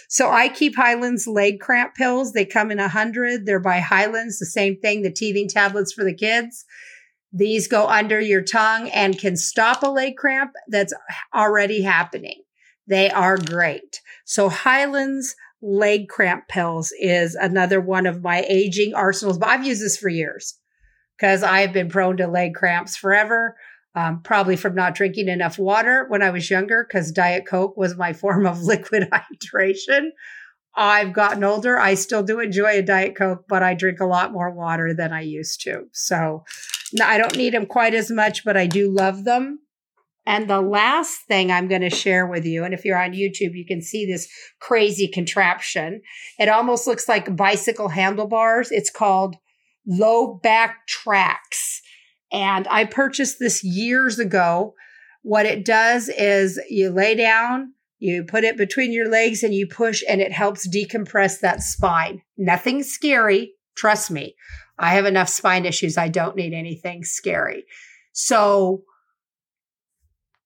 So 0.08 0.30
I 0.30 0.48
keep 0.48 0.74
Hyland's 0.74 1.26
leg 1.26 1.60
cramp 1.60 1.94
pills. 1.94 2.32
They 2.32 2.46
come 2.46 2.70
in 2.70 2.80
a 2.80 2.88
hundred. 2.88 3.44
They're 3.44 3.60
by 3.60 3.80
Hyland's. 3.80 4.38
the 4.38 4.46
same 4.46 4.80
thing, 4.80 5.02
the 5.02 5.12
teething 5.12 5.48
tablets 5.48 5.92
for 5.92 6.02
the 6.02 6.14
kids. 6.14 6.64
These 7.30 7.68
go 7.68 7.86
under 7.86 8.18
your 8.18 8.42
tongue 8.42 8.88
and 8.88 9.18
can 9.18 9.36
stop 9.36 9.82
a 9.82 9.88
leg 9.88 10.16
cramp 10.16 10.52
that's 10.68 10.94
already 11.34 11.82
happening. 11.82 12.42
They 12.86 13.10
are 13.10 13.36
great. 13.36 14.00
So 14.24 14.48
Hyland's 14.48 15.36
leg 15.60 16.08
cramp 16.08 16.48
pills 16.48 16.90
is 16.98 17.34
another 17.34 17.80
one 17.80 18.06
of 18.06 18.22
my 18.22 18.46
aging 18.48 18.94
arsenals, 18.94 19.36
but 19.36 19.50
I've 19.50 19.66
used 19.66 19.82
this 19.82 19.98
for 19.98 20.08
years 20.08 20.54
because 21.18 21.42
I've 21.42 21.74
been 21.74 21.90
prone 21.90 22.16
to 22.16 22.26
leg 22.26 22.54
cramps 22.54 22.96
forever 22.96 23.56
um, 23.94 24.22
probably 24.22 24.56
from 24.56 24.74
not 24.74 24.94
drinking 24.94 25.28
enough 25.28 25.58
water 25.58 26.06
when 26.08 26.22
I 26.22 26.30
was 26.30 26.50
younger, 26.50 26.86
because 26.86 27.12
Diet 27.12 27.46
Coke 27.46 27.76
was 27.76 27.96
my 27.96 28.12
form 28.14 28.46
of 28.46 28.62
liquid 28.62 29.08
hydration. 29.12 30.10
I've 30.76 31.12
gotten 31.12 31.42
older. 31.42 31.78
I 31.78 31.94
still 31.94 32.22
do 32.22 32.38
enjoy 32.38 32.78
a 32.78 32.82
Diet 32.82 33.16
Coke, 33.16 33.46
but 33.48 33.62
I 33.62 33.74
drink 33.74 33.98
a 34.00 34.06
lot 34.06 34.32
more 34.32 34.50
water 34.50 34.94
than 34.94 35.12
I 35.12 35.22
used 35.22 35.60
to. 35.62 35.88
So 35.92 36.44
I 37.02 37.18
don't 37.18 37.36
need 37.36 37.52
them 37.52 37.66
quite 37.66 37.94
as 37.94 38.10
much, 38.10 38.44
but 38.44 38.56
I 38.56 38.66
do 38.66 38.90
love 38.90 39.24
them. 39.24 39.58
And 40.28 40.48
the 40.48 40.60
last 40.60 41.22
thing 41.26 41.50
I'm 41.50 41.68
going 41.68 41.80
to 41.80 41.90
share 41.90 42.26
with 42.26 42.44
you, 42.44 42.62
and 42.62 42.74
if 42.74 42.84
you're 42.84 43.02
on 43.02 43.12
YouTube, 43.12 43.54
you 43.54 43.64
can 43.66 43.80
see 43.80 44.04
this 44.04 44.28
crazy 44.60 45.08
contraption. 45.08 46.02
It 46.38 46.50
almost 46.50 46.86
looks 46.86 47.08
like 47.08 47.34
bicycle 47.34 47.88
handlebars. 47.88 48.70
It's 48.70 48.90
called 48.90 49.36
low 49.86 50.34
back 50.34 50.86
tracks. 50.86 51.77
And 52.32 52.66
I 52.68 52.84
purchased 52.84 53.38
this 53.38 53.64
years 53.64 54.18
ago. 54.18 54.74
What 55.22 55.46
it 55.46 55.64
does 55.64 56.08
is 56.08 56.60
you 56.68 56.90
lay 56.90 57.14
down, 57.14 57.72
you 57.98 58.24
put 58.24 58.44
it 58.44 58.56
between 58.56 58.92
your 58.92 59.08
legs 59.08 59.42
and 59.42 59.52
you 59.52 59.66
push, 59.66 60.02
and 60.08 60.20
it 60.20 60.32
helps 60.32 60.68
decompress 60.68 61.40
that 61.40 61.62
spine. 61.62 62.22
Nothing 62.36 62.82
scary. 62.82 63.54
Trust 63.76 64.10
me. 64.10 64.36
I 64.78 64.94
have 64.94 65.06
enough 65.06 65.28
spine 65.28 65.66
issues. 65.66 65.98
I 65.98 66.08
don't 66.08 66.36
need 66.36 66.52
anything 66.52 67.02
scary. 67.04 67.64
So 68.12 68.84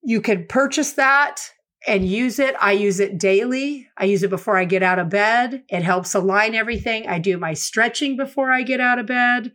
you 0.03 0.21
can 0.21 0.47
purchase 0.47 0.95
that 0.95 1.41
and 1.87 2.07
use 2.07 2.39
it. 2.39 2.55
I 2.61 2.73
use 2.73 3.01
it 3.01 3.19
daily. 3.19 3.89
I 3.99 4.05
use 4.05 4.23
it 4.23 4.31
before 4.31 4.57
I 4.57 4.65
get 4.65 4.83
out 4.83 4.99
of 4.99 5.11
bed. 5.11 5.65
It 5.69 5.83
helps 5.83 6.15
align 6.15 6.55
everything. 6.55 7.09
I 7.09 7.19
do 7.19 7.39
my 7.39 7.55
stretching 7.55 8.17
before 8.17 8.51
I 8.51 8.63
get 8.63 8.81
out 8.81 8.99
of 8.99 9.07
bed. 9.07 9.53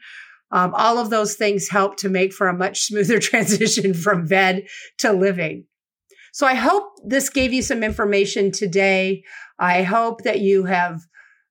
Um, 0.51 0.73
all 0.75 0.97
of 0.97 1.09
those 1.09 1.35
things 1.35 1.69
help 1.69 1.97
to 1.97 2.09
make 2.09 2.33
for 2.33 2.47
a 2.47 2.57
much 2.57 2.81
smoother 2.81 3.19
transition 3.19 3.93
from 3.93 4.25
bed 4.25 4.63
to 4.99 5.11
living. 5.11 5.65
So 6.31 6.45
I 6.45 6.53
hope 6.53 6.83
this 7.05 7.29
gave 7.29 7.53
you 7.53 7.61
some 7.61 7.83
information 7.83 8.51
today. 8.51 9.23
I 9.59 9.83
hope 9.83 10.23
that 10.23 10.39
you 10.39 10.65
have 10.65 11.01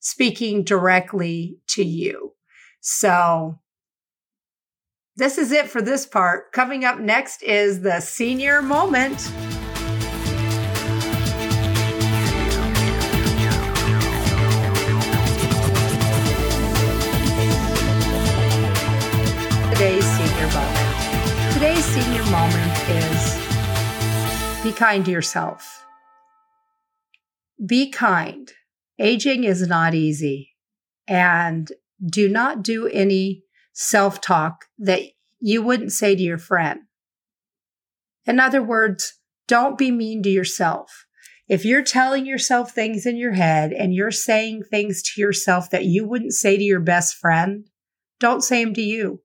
speaking 0.00 0.64
directly 0.64 1.58
to 1.68 1.84
you. 1.84 2.32
So 2.80 3.58
this 5.16 5.38
is 5.38 5.50
it 5.50 5.68
for 5.68 5.80
this 5.80 6.04
part. 6.04 6.52
Coming 6.52 6.84
up 6.84 6.98
next 6.98 7.42
is 7.42 7.80
the 7.80 8.00
senior 8.00 8.60
moment. 8.60 9.30
Senior 21.96 22.24
moment 22.24 22.90
is 22.90 24.62
be 24.62 24.70
kind 24.70 25.02
to 25.06 25.10
yourself. 25.10 25.86
Be 27.64 27.90
kind. 27.90 28.52
Aging 28.98 29.44
is 29.44 29.66
not 29.66 29.94
easy. 29.94 30.50
And 31.08 31.72
do 32.04 32.28
not 32.28 32.62
do 32.62 32.86
any 32.86 33.44
self 33.72 34.20
talk 34.20 34.66
that 34.78 35.04
you 35.40 35.62
wouldn't 35.62 35.90
say 35.90 36.14
to 36.14 36.22
your 36.22 36.36
friend. 36.36 36.80
In 38.26 38.40
other 38.40 38.62
words, 38.62 39.14
don't 39.48 39.78
be 39.78 39.90
mean 39.90 40.22
to 40.24 40.28
yourself. 40.28 41.06
If 41.48 41.64
you're 41.64 41.82
telling 41.82 42.26
yourself 42.26 42.72
things 42.72 43.06
in 43.06 43.16
your 43.16 43.32
head 43.32 43.72
and 43.72 43.94
you're 43.94 44.10
saying 44.10 44.64
things 44.64 45.02
to 45.02 45.20
yourself 45.22 45.70
that 45.70 45.86
you 45.86 46.06
wouldn't 46.06 46.34
say 46.34 46.58
to 46.58 46.62
your 46.62 46.80
best 46.80 47.16
friend, 47.16 47.70
don't 48.20 48.44
say 48.44 48.62
them 48.62 48.74
to 48.74 48.82
you. 48.82 49.22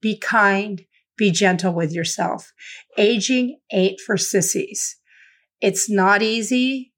Be 0.00 0.16
kind, 0.16 0.86
be 1.16 1.30
gentle 1.30 1.72
with 1.72 1.92
yourself. 1.92 2.52
Aging 2.96 3.58
ain't 3.72 4.00
for 4.00 4.16
sissies. 4.16 4.96
It's 5.60 5.88
not 5.88 6.22
easy. 6.22 6.92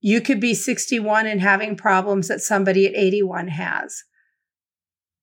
You 0.00 0.20
could 0.20 0.40
be 0.40 0.54
61 0.54 1.26
and 1.26 1.40
having 1.40 1.76
problems 1.76 2.28
that 2.28 2.40
somebody 2.40 2.86
at 2.86 2.94
81 2.94 3.48
has. 3.48 4.02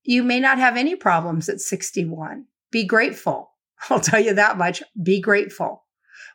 You 0.03 0.23
may 0.23 0.39
not 0.39 0.57
have 0.57 0.77
any 0.77 0.95
problems 0.95 1.47
at 1.49 1.59
61. 1.59 2.45
Be 2.71 2.85
grateful. 2.85 3.51
I'll 3.89 3.99
tell 3.99 4.19
you 4.19 4.33
that 4.33 4.57
much. 4.57 4.81
Be 5.01 5.21
grateful, 5.21 5.85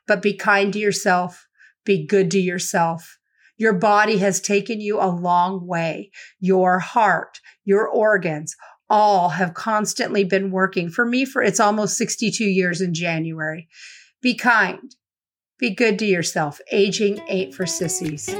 but 0.06 0.22
be 0.22 0.34
kind 0.34 0.72
to 0.72 0.78
yourself. 0.78 1.46
Be 1.84 2.06
good 2.06 2.30
to 2.32 2.38
yourself. 2.38 3.18
Your 3.56 3.72
body 3.72 4.18
has 4.18 4.40
taken 4.40 4.80
you 4.80 5.00
a 5.00 5.08
long 5.08 5.66
way. 5.66 6.10
Your 6.38 6.78
heart, 6.78 7.40
your 7.64 7.88
organs, 7.88 8.54
all 8.88 9.30
have 9.30 9.54
constantly 9.54 10.24
been 10.24 10.50
working 10.50 10.90
for 10.90 11.04
me 11.04 11.24
for 11.24 11.42
it's 11.42 11.60
almost 11.60 11.96
62 11.96 12.44
years 12.44 12.80
in 12.80 12.94
January. 12.94 13.68
Be 14.22 14.34
kind. 14.34 14.94
Be 15.58 15.70
good 15.70 15.98
to 16.00 16.06
yourself. 16.06 16.60
Aging 16.70 17.20
ain't 17.28 17.54
for 17.54 17.66
sissies. 17.66 18.34